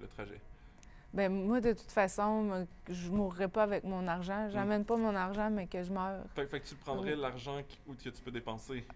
le, 0.00 0.06
trajet. 0.08 0.40
Ben 1.12 1.30
moi, 1.30 1.60
de 1.60 1.72
toute 1.72 1.90
façon, 1.90 2.66
je 2.88 3.10
ne 3.10 3.16
mourrai 3.16 3.48
pas 3.48 3.64
avec 3.64 3.84
mon 3.84 4.06
argent. 4.06 4.48
J'amène 4.50 4.84
pas 4.84 4.96
mon 4.96 5.14
argent, 5.14 5.50
mais 5.50 5.66
que 5.66 5.82
je 5.82 5.92
meurs. 5.92 6.24
Fait, 6.34 6.46
fait 6.46 6.60
que 6.60 6.66
tu 6.66 6.74
prendrais 6.76 7.16
l'argent 7.16 7.60
qui- 7.68 7.78
ou 7.86 7.94
que 7.94 8.08
tu 8.08 8.22
peux 8.22 8.30
dépenser 8.30 8.86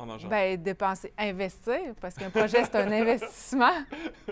en 0.00 0.08
argent. 0.08 0.28
Ben, 0.28 0.60
dépenser, 0.60 1.12
investir, 1.18 1.94
parce 2.00 2.14
qu'un 2.14 2.30
projet, 2.30 2.64
c'est 2.64 2.76
un 2.76 2.90
investissement. 2.90 3.84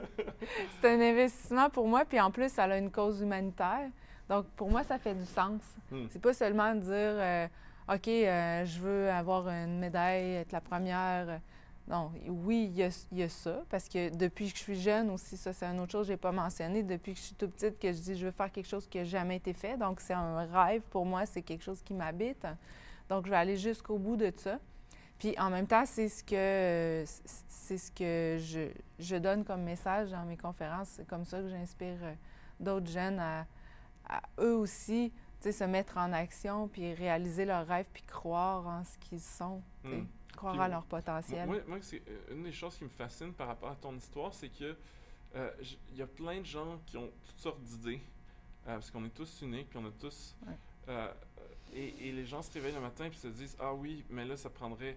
c'est 0.81 0.88
un 0.88 1.00
investissement 1.00 1.70
pour 1.70 1.87
moi, 1.87 2.04
puis 2.04 2.20
en 2.20 2.31
plus, 2.31 2.50
ça 2.50 2.64
a 2.64 2.78
une 2.78 2.90
cause 2.90 3.20
humanitaire. 3.20 3.90
Donc, 4.28 4.46
pour 4.57 4.70
moi, 4.70 4.83
ça 4.85 4.98
fait 4.98 5.14
du 5.14 5.24
sens. 5.24 5.62
Hmm. 5.90 6.07
C'est 6.11 6.20
pas 6.20 6.35
seulement 6.35 6.74
dire, 6.74 6.92
euh, 6.92 7.46
OK, 7.92 8.09
euh, 8.09 8.64
je 8.64 8.81
veux 8.81 9.11
avoir 9.11 9.48
une 9.48 9.78
médaille, 9.78 10.35
être 10.35 10.52
la 10.52 10.61
première. 10.61 11.40
Non, 11.88 12.12
oui, 12.26 12.68
il 12.70 12.78
y, 12.78 12.83
a, 12.83 13.07
il 13.12 13.18
y 13.18 13.22
a 13.22 13.31
ça, 13.31 13.62
parce 13.70 13.88
que 13.88 14.14
depuis 14.14 14.52
que 14.52 14.59
je 14.59 14.62
suis 14.62 14.78
jeune 14.78 15.09
aussi, 15.11 15.38
ça, 15.38 15.54
c'est 15.54 15.64
une 15.64 15.81
autre 15.81 15.92
chose 15.92 16.02
que 16.02 16.09
je 16.09 16.12
n'ai 16.12 16.18
pas 16.18 16.33
mentionné. 16.33 16.83
Depuis 16.83 17.14
que 17.14 17.18
je 17.18 17.24
suis 17.24 17.35
toute 17.35 17.52
petite, 17.52 17.78
que 17.78 17.90
je 17.90 17.98
dis, 17.98 18.14
je 18.14 18.26
veux 18.26 18.31
faire 18.31 18.52
quelque 18.52 18.68
chose 18.68 18.87
qui 18.87 18.98
n'a 18.98 19.04
jamais 19.04 19.37
été 19.37 19.54
fait. 19.54 19.78
Donc, 19.78 20.00
c'est 20.00 20.12
un 20.12 20.44
rêve 20.44 20.83
pour 20.90 21.07
moi, 21.07 21.24
c'est 21.24 21.40
quelque 21.40 21.64
chose 21.64 21.81
qui 21.83 21.94
m'habite. 21.94 22.46
Donc, 23.09 23.24
je 23.24 23.31
vais 23.31 23.38
aller 23.38 23.57
jusqu'au 23.57 23.96
bout 23.96 24.16
de 24.16 24.31
ça. 24.37 24.59
Puis 25.18 25.37
en 25.38 25.50
même 25.50 25.66
temps, 25.66 25.85
c'est 25.87 26.09
ce 26.09 26.22
que 26.22 27.04
c'est 27.48 27.78
ce 27.78 27.90
que 27.90 28.38
je, 28.40 28.70
je 28.98 29.16
donne 29.16 29.44
comme 29.44 29.62
message 29.62 30.11
dans 30.11 30.24
mes 30.24 30.37
conférences. 30.37 30.88
C'est 30.90 31.07
comme 31.07 31.24
ça 31.24 31.40
que 31.40 31.48
j'inspire 31.48 31.98
euh, 32.02 32.14
d'autres 32.61 32.87
jeunes 32.90 33.18
à, 33.18 33.46
à 34.09 34.22
eux 34.40 34.54
aussi, 34.57 35.12
tu 35.40 35.44
sais, 35.44 35.52
se 35.52 35.64
mettre 35.64 35.98
en 35.98 36.12
action, 36.12 36.68
puis 36.68 36.94
réaliser 36.94 37.44
leurs 37.44 37.66
rêves, 37.66 37.87
puis 37.92 38.02
croire 38.04 38.66
en 38.66 38.85
ce 38.85 38.96
qu'ils 38.98 39.20
sont, 39.20 39.62
Hmm. 39.85 40.04
croire 40.37 40.54
Puis 40.54 40.62
à 40.62 40.68
leur 40.68 40.85
potentiel. 40.85 41.46
Moi, 41.46 41.59
moi, 41.66 41.78
c'est 41.83 42.02
euh, 42.09 42.35
une 42.35 42.42
des 42.44 42.52
choses 42.52 42.76
qui 42.76 42.85
me 42.85 42.88
fascine 42.88 43.33
par 43.33 43.48
rapport 43.48 43.70
à 43.70 43.76
ton 43.76 43.94
histoire, 43.96 44.33
c'est 44.35 44.48
que 44.50 44.76
euh, 45.37 45.50
il 45.90 45.96
y 45.96 46.02
a 46.02 46.07
plein 46.07 46.40
de 46.40 46.46
gens 46.46 46.78
qui 46.87 46.96
ont 46.96 47.11
toutes 47.24 47.37
sortes 47.38 47.62
d'idées, 47.62 48.00
euh, 48.66 48.74
parce 48.74 48.90
qu'on 48.90 49.04
est 49.04 49.14
tous 49.14 49.42
uniques, 49.42 49.68
puis 49.68 49.78
on 49.78 49.87
a 49.87 49.90
tous. 49.92 50.37
Ouais. 50.46 50.54
euh, 50.88 51.12
et, 51.74 52.09
et 52.09 52.12
les 52.12 52.24
gens 52.26 52.42
se 52.42 52.50
réveillent 52.52 52.74
le 52.74 52.81
matin 52.81 53.09
puis 53.09 53.18
se 53.18 53.28
disent 53.28 53.57
ah 53.61 53.72
oui, 53.74 54.04
mais 54.11 54.24
là 54.24 54.37
ça 54.37 54.50
prendrait, 54.50 54.96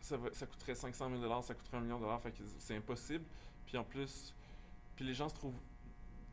ça, 0.00 0.16
va- 0.16 0.32
ça 0.32 0.46
coûterait 0.46 0.74
500 0.74 1.08
000 1.10 1.20
dollars, 1.20 1.44
ça 1.44 1.54
coûterait 1.54 1.76
un 1.78 1.80
million 1.80 1.96
de 1.98 2.02
dollars, 2.02 2.20
c'est 2.58 2.76
impossible. 2.76 3.24
Puis 3.66 3.76
en 3.78 3.84
plus, 3.84 4.34
puis 4.96 5.04
les 5.04 5.14
gens 5.14 5.28
se 5.28 5.34
trouvent 5.34 5.58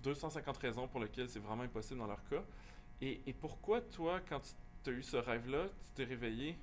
250 0.04 0.58
raisons 0.58 0.88
pour 0.88 1.00
lesquelles 1.00 1.30
c'est 1.30 1.40
vraiment 1.40 1.64
impossible 1.64 2.00
dans 2.00 2.08
leur 2.08 2.24
cas. 2.30 2.42
Et, 3.02 3.22
et 3.28 3.34
pourquoi 3.34 3.82
toi, 3.82 4.20
quand 4.28 4.40
tu 4.84 4.90
as 4.90 4.94
eu 4.94 5.04
ce 5.04 5.18
rêve-là, 5.18 5.66
tu 5.68 5.86
t'es 5.96 6.04
réveillé, 6.04 6.58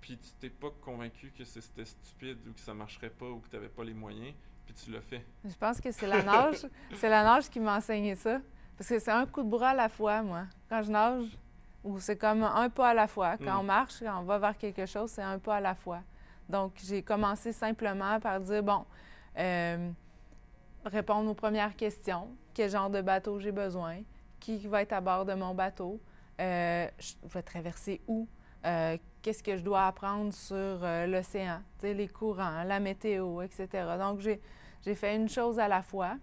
puis 0.00 0.16
tu 0.18 0.30
t'es 0.40 0.50
pas 0.50 0.70
convaincu 0.82 1.32
que 1.36 1.44
c'était 1.44 1.84
stupide 1.84 2.38
ou 2.48 2.52
que 2.52 2.60
ça 2.60 2.74
marcherait 2.74 3.10
pas 3.10 3.28
ou 3.28 3.40
que 3.40 3.48
tu 3.48 3.56
n'avais 3.56 3.68
pas 3.68 3.84
les 3.84 3.94
moyens, 3.94 4.34
puis 4.66 4.74
tu 4.74 4.90
l'as 4.92 5.00
fait? 5.00 5.24
Je 5.44 5.54
pense 5.54 5.80
que 5.80 5.90
c'est 5.90 6.06
la 6.06 6.22
nage. 6.22 6.66
c'est 6.94 7.08
la 7.08 7.24
nage 7.24 7.48
qui 7.48 7.58
m'a 7.60 7.76
enseigné 7.78 8.14
ça. 8.14 8.40
Parce 8.76 8.90
que 8.90 8.98
c'est 9.00 9.10
un 9.10 9.26
coup 9.26 9.42
de 9.42 9.48
bras 9.48 9.70
à 9.70 9.74
la 9.74 9.88
fois, 9.88 10.22
moi. 10.22 10.44
Quand 10.68 10.82
je 10.82 10.90
nage, 10.92 11.36
c'est 11.98 12.16
comme 12.16 12.42
un 12.42 12.68
pas 12.70 12.90
à 12.90 12.94
la 12.94 13.06
fois. 13.08 13.36
Quand 13.38 13.56
Mm. 13.56 13.60
on 13.60 13.62
marche, 13.64 14.00
quand 14.00 14.20
on 14.20 14.24
va 14.24 14.38
vers 14.38 14.56
quelque 14.56 14.86
chose, 14.86 15.10
c'est 15.10 15.22
un 15.22 15.38
pas 15.38 15.56
à 15.56 15.60
la 15.60 15.74
fois. 15.74 16.00
Donc, 16.48 16.72
j'ai 16.82 17.02
commencé 17.02 17.52
simplement 17.52 18.18
par 18.20 18.40
dire, 18.40 18.62
bon, 18.62 18.84
euh, 19.38 19.90
répondre 20.84 21.30
aux 21.30 21.34
premières 21.34 21.76
questions. 21.76 22.28
Quel 22.54 22.70
genre 22.70 22.90
de 22.90 23.00
bateau 23.00 23.38
j'ai 23.38 23.52
besoin? 23.52 23.98
Qui 24.40 24.58
va 24.66 24.82
être 24.82 24.92
à 24.92 25.00
bord 25.00 25.24
de 25.24 25.34
mon 25.34 25.54
bateau? 25.54 26.00
Euh, 26.40 26.88
je 26.98 27.14
vais 27.28 27.42
traverser 27.42 28.00
où? 28.06 28.26
Euh, 28.64 28.96
Qu'est-ce 29.20 29.42
que 29.42 29.56
je 29.56 29.62
dois 29.62 29.86
apprendre 29.86 30.32
sur 30.32 30.78
l'océan? 31.06 31.60
Les 31.82 32.08
courants, 32.08 32.62
la 32.64 32.78
météo, 32.80 33.42
etc. 33.42 33.68
Donc, 33.98 34.20
j'ai 34.20 34.94
fait 34.94 35.16
une 35.16 35.28
chose 35.28 35.58
à 35.58 35.68
la 35.68 35.82
fois. 35.82 36.16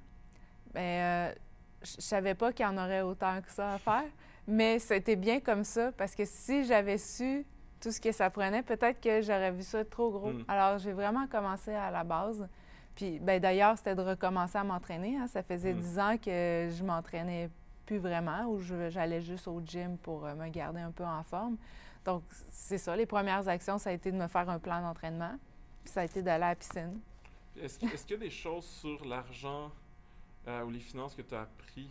Mais 0.73 1.35
je 1.83 1.91
je 1.97 2.01
savais 2.01 2.33
pas 2.33 2.51
qu'il 2.51 2.65
y 2.65 2.67
en 2.67 2.77
aurait 2.77 3.01
autant 3.01 3.39
que 3.41 3.51
ça 3.51 3.73
à 3.73 3.77
faire. 3.77 4.05
Mais 4.47 4.79
c'était 4.79 5.15
bien 5.15 5.39
comme 5.39 5.63
ça 5.63 5.91
parce 5.91 6.13
que 6.15 6.23
si 6.25 6.65
j'avais 6.65 6.97
su 6.97 7.45
tout 7.81 7.91
ce 7.91 7.99
que 7.99 8.11
ça 8.11 8.29
prenait, 8.29 8.63
peut-être 8.63 8.99
que 9.01 9.21
j'aurais 9.21 9.51
vu 9.51 9.63
ça 9.63 9.83
trop 9.85 10.11
gros. 10.11 10.31
Mm. 10.31 10.45
Alors, 10.47 10.77
j'ai 10.77 10.93
vraiment 10.93 11.27
commencé 11.27 11.73
à 11.73 11.91
la 11.91 12.03
base. 12.03 12.47
Puis, 12.95 13.19
ben, 13.19 13.39
d'ailleurs, 13.41 13.77
c'était 13.77 13.95
de 13.95 14.01
recommencer 14.01 14.57
à 14.57 14.63
m'entraîner. 14.63 15.17
hein. 15.17 15.27
Ça 15.27 15.43
faisait 15.43 15.73
Mm. 15.73 15.79
dix 15.79 15.99
ans 15.99 16.17
que 16.17 16.69
je 16.71 16.83
m'entraînais 16.83 17.49
plus 17.85 17.97
vraiment 17.97 18.45
ou 18.47 18.59
j'allais 18.89 19.21
juste 19.21 19.47
au 19.47 19.61
gym 19.63 19.97
pour 19.97 20.25
euh, 20.25 20.33
me 20.35 20.47
garder 20.49 20.79
un 20.81 20.91
peu 20.91 21.03
en 21.03 21.21
forme. 21.23 21.57
Donc, 22.03 22.23
c'est 22.49 22.77
ça. 22.77 22.95
Les 22.95 23.05
premières 23.05 23.47
actions, 23.47 23.77
ça 23.77 23.89
a 23.89 23.93
été 23.93 24.11
de 24.11 24.17
me 24.17 24.27
faire 24.27 24.49
un 24.49 24.59
plan 24.59 24.81
d'entraînement. 24.81 25.35
Puis, 25.83 25.91
ça 25.93 26.01
a 26.01 26.03
été 26.05 26.21
d'aller 26.21 26.43
à 26.45 26.49
la 26.49 26.55
piscine. 26.55 26.99
Est-ce 27.59 27.77
qu'il 27.79 28.11
y 28.11 28.13
a 28.13 28.17
des 28.17 28.29
choses 28.29 28.65
sur 28.65 29.03
l'argent 29.05 29.71
euh, 30.47 30.63
ou 30.63 30.69
les 30.71 30.79
finances 30.79 31.15
que 31.15 31.21
tu 31.21 31.33
as 31.35 31.41
appris 31.41 31.89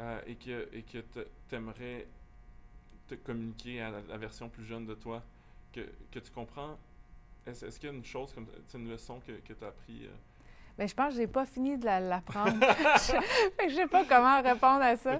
euh, 0.00 0.20
et 0.26 0.34
que 0.36 0.68
et 0.72 0.82
que 0.82 0.98
tu 0.98 1.54
aimerais 1.54 2.06
te 3.08 3.14
communiquer 3.14 3.80
à 3.80 3.90
la, 3.90 4.00
la 4.08 4.16
version 4.16 4.48
plus 4.48 4.64
jeune 4.64 4.86
de 4.86 4.94
toi 4.94 5.22
que, 5.72 5.80
que 6.10 6.18
tu 6.18 6.30
comprends? 6.30 6.76
Est-ce 7.46 7.64
est-ce 7.66 7.78
qu'il 7.78 7.88
y 7.88 7.92
a 7.92 7.94
une 7.94 8.04
chose, 8.04 8.32
comme 8.32 8.46
c'est 8.66 8.78
une 8.78 8.88
leçon 8.90 9.20
que, 9.20 9.32
que 9.32 9.52
tu 9.52 9.64
as 9.64 9.68
appris? 9.68 10.06
euh? 10.06 10.10
Mais 10.78 10.88
je 10.88 10.94
pense 10.94 11.14
que 11.14 11.20
j'ai 11.20 11.26
pas 11.26 11.46
fini 11.46 11.78
de 11.78 11.84
la- 11.86 12.00
l'apprendre. 12.00 12.58
je, 12.60 13.56
que 13.56 13.68
je 13.68 13.74
sais 13.74 13.86
pas 13.86 14.04
comment 14.04 14.42
répondre 14.42 14.82
à 14.82 14.96
ça. 14.96 15.18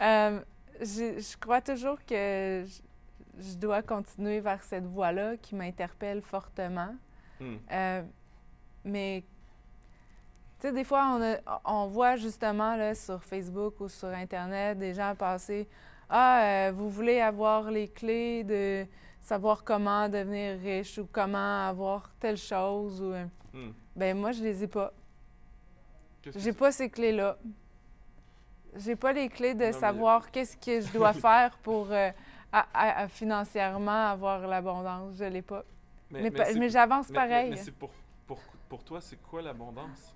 Euh, 0.00 0.40
j'ai- 0.80 1.20
je 1.20 1.36
crois 1.38 1.60
toujours 1.62 1.98
que 2.04 2.64
je, 2.66 2.80
je 3.42 3.54
dois 3.56 3.82
continuer 3.82 4.40
vers 4.40 4.62
cette 4.62 4.84
voie-là 4.84 5.36
qui 5.38 5.54
m'interpelle 5.54 6.20
fortement. 6.20 6.94
Hmm. 7.40 7.56
Euh, 7.70 8.02
mais, 8.84 9.24
tu 10.60 10.66
sais, 10.68 10.72
des 10.72 10.84
fois, 10.84 11.16
on, 11.16 11.22
a- 11.22 11.60
on 11.64 11.86
voit 11.86 12.16
justement 12.16 12.76
là, 12.76 12.94
sur 12.94 13.22
Facebook 13.24 13.80
ou 13.80 13.88
sur 13.88 14.08
Internet 14.08 14.78
des 14.78 14.92
gens 14.94 15.14
passer 15.16 15.68
Ah, 16.08 16.42
euh, 16.68 16.72
vous 16.74 16.90
voulez 16.90 17.20
avoir 17.20 17.70
les 17.70 17.88
clés 17.88 18.42
de 18.44 18.84
savoir 19.20 19.62
comment 19.64 20.08
devenir 20.08 20.58
riche 20.58 20.98
ou 20.98 21.08
comment 21.10 21.68
avoir 21.68 22.10
telle 22.18 22.36
chose. 22.36 23.00
Ou, 23.00 23.12
euh, 23.12 23.24
Hmm. 23.52 23.70
ben 23.96 24.16
moi, 24.18 24.32
je 24.32 24.42
les 24.42 24.62
ai 24.64 24.66
pas. 24.66 24.92
J'ai 26.36 26.52
pas 26.52 26.70
ces 26.72 26.90
clés-là. 26.90 27.36
J'ai 28.76 28.94
pas 28.96 29.12
les 29.12 29.28
clés 29.28 29.54
de 29.54 29.60
Non, 29.64 29.66
mais- 29.66 29.72
savoir 29.72 30.30
qu'est-ce 30.30 30.56
que 30.56 30.80
je 30.80 30.92
dois 30.92 31.12
faire 31.12 31.56
pour 31.58 31.90
euh, 31.90 32.10
à- 32.52 32.66
à- 32.74 33.02
à 33.02 33.08
financièrement 33.08 34.10
avoir 34.10 34.46
l'abondance. 34.46 35.14
Je 35.16 35.24
l'ai 35.24 35.42
pas. 35.42 35.64
Mais, 36.10 36.30
mais 36.56 36.68
j'avance 36.68 37.10
pareil. 37.10 37.50
Mais, 37.50 37.56
mais 37.56 37.62
c'est 37.62 37.70
pour, 37.74 37.90
pour, 38.26 38.38
pour 38.68 38.82
toi, 38.84 39.00
c'est 39.00 39.20
quoi 39.22 39.42
l'abondance? 39.42 40.14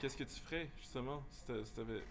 Qu'est-ce 0.00 0.16
que 0.16 0.24
tu 0.24 0.40
ferais, 0.40 0.68
justement, 0.78 1.22
si 1.30 1.44
tu 1.44 1.80
avais 1.80 2.02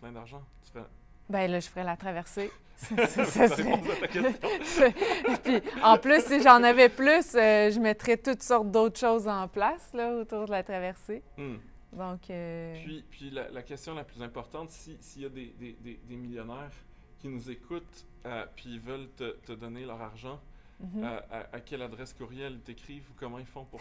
plein 0.00 0.12
d'argent? 0.12 0.42
Tu 0.64 0.70
ferais... 0.72 0.84
Ben 1.28 1.50
là, 1.50 1.60
je 1.60 1.68
ferais 1.68 1.84
la 1.84 1.96
traversée. 1.96 2.50
Ça, 2.82 3.06
ça- 3.06 3.24
ça 3.26 3.48
serait- 3.48 3.72
à 3.72 4.08
ta 4.08 4.08
puis, 5.44 5.62
en 5.84 5.98
plus, 5.98 6.20
si 6.24 6.42
j'en 6.42 6.62
avais 6.64 6.88
plus, 6.88 7.34
euh, 7.36 7.70
je 7.70 7.78
mettrais 7.78 8.16
toutes 8.16 8.42
sortes 8.42 8.72
d'autres 8.72 8.98
choses 8.98 9.28
en 9.28 9.46
place 9.46 9.92
là, 9.94 10.12
autour 10.16 10.46
de 10.46 10.50
la 10.50 10.64
traversée. 10.64 11.22
Hmm. 11.38 11.58
Donc, 11.92 12.28
euh, 12.30 12.74
Puis, 12.84 13.04
puis 13.08 13.30
la, 13.30 13.48
la 13.50 13.62
question 13.62 13.94
la 13.94 14.02
plus 14.02 14.20
importante, 14.20 14.70
si- 14.70 14.96
s'il 15.00 15.22
y 15.22 15.26
a 15.26 15.28
des, 15.28 15.54
des- 15.60 15.74
des- 15.80 16.00
des 16.02 16.16
millionnaires 16.16 16.72
qui 17.20 17.28
nous 17.28 17.50
écoutent 17.50 18.04
euh, 18.26 18.46
puis 18.56 18.70
ils 18.70 18.80
veulent 18.80 19.08
te, 19.16 19.30
te 19.46 19.52
donner 19.52 19.84
leur 19.84 20.00
argent, 20.00 20.40
mhm. 20.80 21.04
euh, 21.04 21.20
à, 21.30 21.56
à 21.56 21.60
quelle 21.60 21.82
adresse 21.82 22.12
courriel 22.12 22.54
ils 22.54 22.60
t'écrivent 22.62 23.08
ou 23.10 23.14
comment 23.16 23.38
ils 23.38 23.46
font 23.46 23.64
pour, 23.64 23.80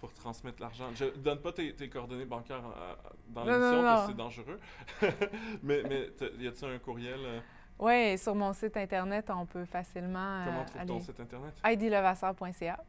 pour 0.00 0.12
transmettre 0.12 0.60
l'argent? 0.62 0.86
Je 0.94 1.04
donne 1.16 1.40
pas 1.40 1.52
tes, 1.52 1.74
tes 1.74 1.88
coordonnées 1.88 2.24
bancaires 2.24 2.64
euh, 2.64 2.94
dans 3.28 3.44
l'émission 3.44 3.82
parce 3.82 4.02
que 4.06 4.12
c'est 4.12 4.16
dangereux. 4.16 4.58
mais 5.62 5.82
mais 5.88 6.10
y 6.38 6.46
a-t-il 6.48 6.70
un 6.72 6.78
courriel? 6.78 7.20
euh? 7.20 7.40
Oui, 7.78 8.18
sur 8.18 8.34
mon 8.34 8.52
site 8.52 8.76
Internet, 8.76 9.30
on 9.30 9.46
peut 9.46 9.64
facilement. 9.64 10.42
Comment 10.44 10.60
euh, 10.60 10.64
trouve 10.64 10.80
aller... 10.80 10.88
ton 10.88 11.00
site 11.00 11.20
internet? 11.20 11.54
IDLevasseur.ca. 11.64 12.84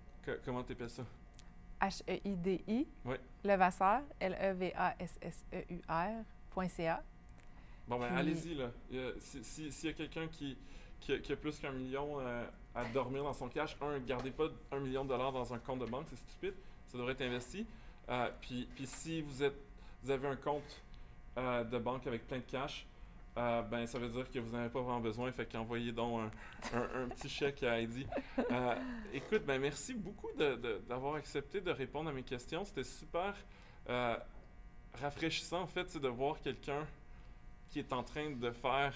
Comment 0.45 0.63
t'appelles 0.63 0.89
ça? 0.89 1.03
H-E-I-D-I. 1.81 2.87
Oui. 3.05 3.15
Levasseur, 3.43 4.01
E 4.21 4.25
L-E-V-A-S-S-E-U-R.ca. 5.61 7.03
Bon, 7.87 7.97
ben 7.99 8.07
Puis- 8.07 8.17
allez-y, 8.17 8.53
là. 8.55 8.67
Si- 9.19 9.43
si- 9.43 9.71
S'il 9.71 9.89
y 9.89 9.91
a 9.91 9.95
quelqu'un 9.95 10.27
qui, 10.27 10.57
qui 10.99 11.31
a 11.31 11.35
plus 11.35 11.59
qu'un 11.59 11.71
million 11.71 12.19
euh, 12.19 12.45
à 12.75 12.85
dormir 12.85 13.23
dans 13.23 13.33
son 13.33 13.49
cash, 13.49 13.75
un, 13.81 13.99
gardez 13.99 14.31
pas 14.31 14.45
un 14.71 14.79
million 14.79 15.03
de 15.03 15.09
dollars 15.09 15.31
dans 15.31 15.53
un 15.53 15.59
compte 15.59 15.79
de 15.79 15.85
banque, 15.85 16.05
c'est 16.09 16.17
stupide. 16.17 16.53
Ça 16.87 16.97
devrait 16.97 17.13
être 17.13 17.21
investi. 17.21 17.65
Euh, 18.09 18.29
puis, 18.41 18.67
puis 18.75 18.85
si 18.87 19.21
vous, 19.21 19.43
êtes, 19.43 19.55
vous 20.03 20.11
avez 20.11 20.27
un 20.27 20.35
compte 20.35 20.81
euh, 21.37 21.63
de 21.63 21.77
banque 21.77 22.07
avec 22.07 22.27
plein 22.27 22.37
de 22.39 22.43
cash, 22.43 22.85
euh, 23.37 23.61
ben 23.61 23.85
ça 23.87 23.97
veut 23.97 24.09
dire 24.09 24.29
que 24.29 24.39
vous 24.39 24.51
n'en 24.51 24.59
avez 24.59 24.69
pas 24.69 24.81
vraiment 24.81 24.99
besoin. 24.99 25.31
Fait 25.31 25.45
qu'envoyez 25.45 25.91
donc 25.93 26.29
un, 26.73 26.77
un- 26.77 27.03
un 27.03 27.07
petit 27.09 27.29
chèque 27.29 27.63
à 27.63 27.79
Heidi. 27.79 28.05
Écoute, 29.13 29.43
ben 29.45 29.59
merci 29.61 29.93
beaucoup 29.93 30.27
d'avoir 30.87 31.15
accepté 31.15 31.61
de 31.61 31.71
répondre 31.71 32.09
à 32.09 32.13
mes 32.13 32.23
questions. 32.23 32.65
C'était 32.65 32.83
super 32.83 33.33
rafraîchissant, 35.01 35.61
en 35.61 35.67
fait, 35.67 35.97
de 35.97 36.07
voir 36.09 36.39
quelqu'un 36.41 36.85
qui 37.69 37.79
est 37.79 37.93
en 37.93 38.03
train 38.03 38.31
de 38.31 38.51
faire 38.51 38.93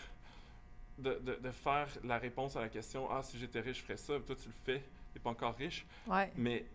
de, 0.97 1.19
de- 1.23 1.35
de 1.35 1.51
faire 1.51 1.87
la 2.03 2.17
réponse 2.17 2.55
à 2.55 2.61
la 2.61 2.69
question 2.69 3.09
Ah, 3.11 3.21
si 3.23 3.37
j'étais 3.37 3.59
riche, 3.59 3.79
je 3.79 3.83
ferais 3.83 3.97
ça. 3.97 4.13
Toi, 4.25 4.35
tu 4.35 4.47
le 4.47 4.53
fais. 4.63 4.79
Tu 4.79 5.17
n'es 5.17 5.21
pas 5.21 5.29
encore 5.31 5.55
riche. 5.55 5.85
Ouais. 6.07 6.31
Mais 6.35 6.65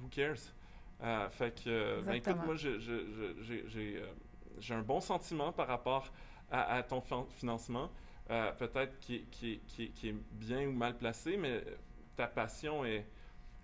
who 0.00 0.08
cares? 0.10 0.36
Euh, 1.02 1.28
fait 1.30 1.54
que, 1.64 1.68
euh, 1.70 2.02
ben, 2.02 2.12
écoute, 2.14 2.36
moi, 2.44 2.54
j'ai 2.54 2.78
euh, 2.78 4.06
j'ai 4.60 4.74
un 4.74 4.82
bon 4.82 5.00
sentiment 5.00 5.50
par 5.52 5.66
rapport 5.66 6.12
à, 6.50 6.74
à 6.76 6.82
ton 6.82 7.00
fin- 7.00 7.26
financement. 7.30 7.90
Euh, 8.30 8.52
Peut-être 8.52 8.98
qui, 9.00 9.16
est- 9.16 9.30
qui, 9.30 9.60
qui, 9.66 9.84
est- 9.84 9.88
qui 9.88 10.08
est 10.10 10.14
bien 10.32 10.66
ou 10.68 10.72
mal 10.72 10.96
placé, 10.96 11.36
mais 11.36 11.64
ta 12.16 12.26
passion 12.28 12.84
est, 12.84 13.04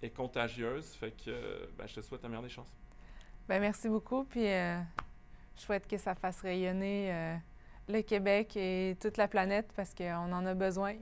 est 0.02 0.10
contagieuse. 0.10 0.86
Fait 0.94 1.12
que 1.12 1.68
ben, 1.76 1.86
je 1.86 1.94
te 1.96 2.00
souhaite 2.00 2.22
la 2.22 2.28
meilleure 2.28 2.42
des 2.42 2.48
chances. 2.48 2.72
Ben 3.48 3.60
merci 3.60 3.88
beaucoup. 3.88 4.24
Puis 4.24 4.46
euh, 4.46 4.80
je 5.56 5.60
souhaite 5.62 5.86
que 5.86 5.96
ça 5.96 6.14
fasse 6.14 6.40
rayonner 6.40 7.12
le 7.88 8.02
Québec 8.02 8.56
et 8.56 8.96
toute 9.00 9.16
la 9.16 9.28
planète 9.28 9.72
parce 9.74 9.94
qu'on 9.94 10.32
en 10.32 10.46
a 10.46 10.54
besoin. 10.54 10.94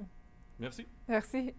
Merci. 0.58 0.86
Merci. 1.08 1.54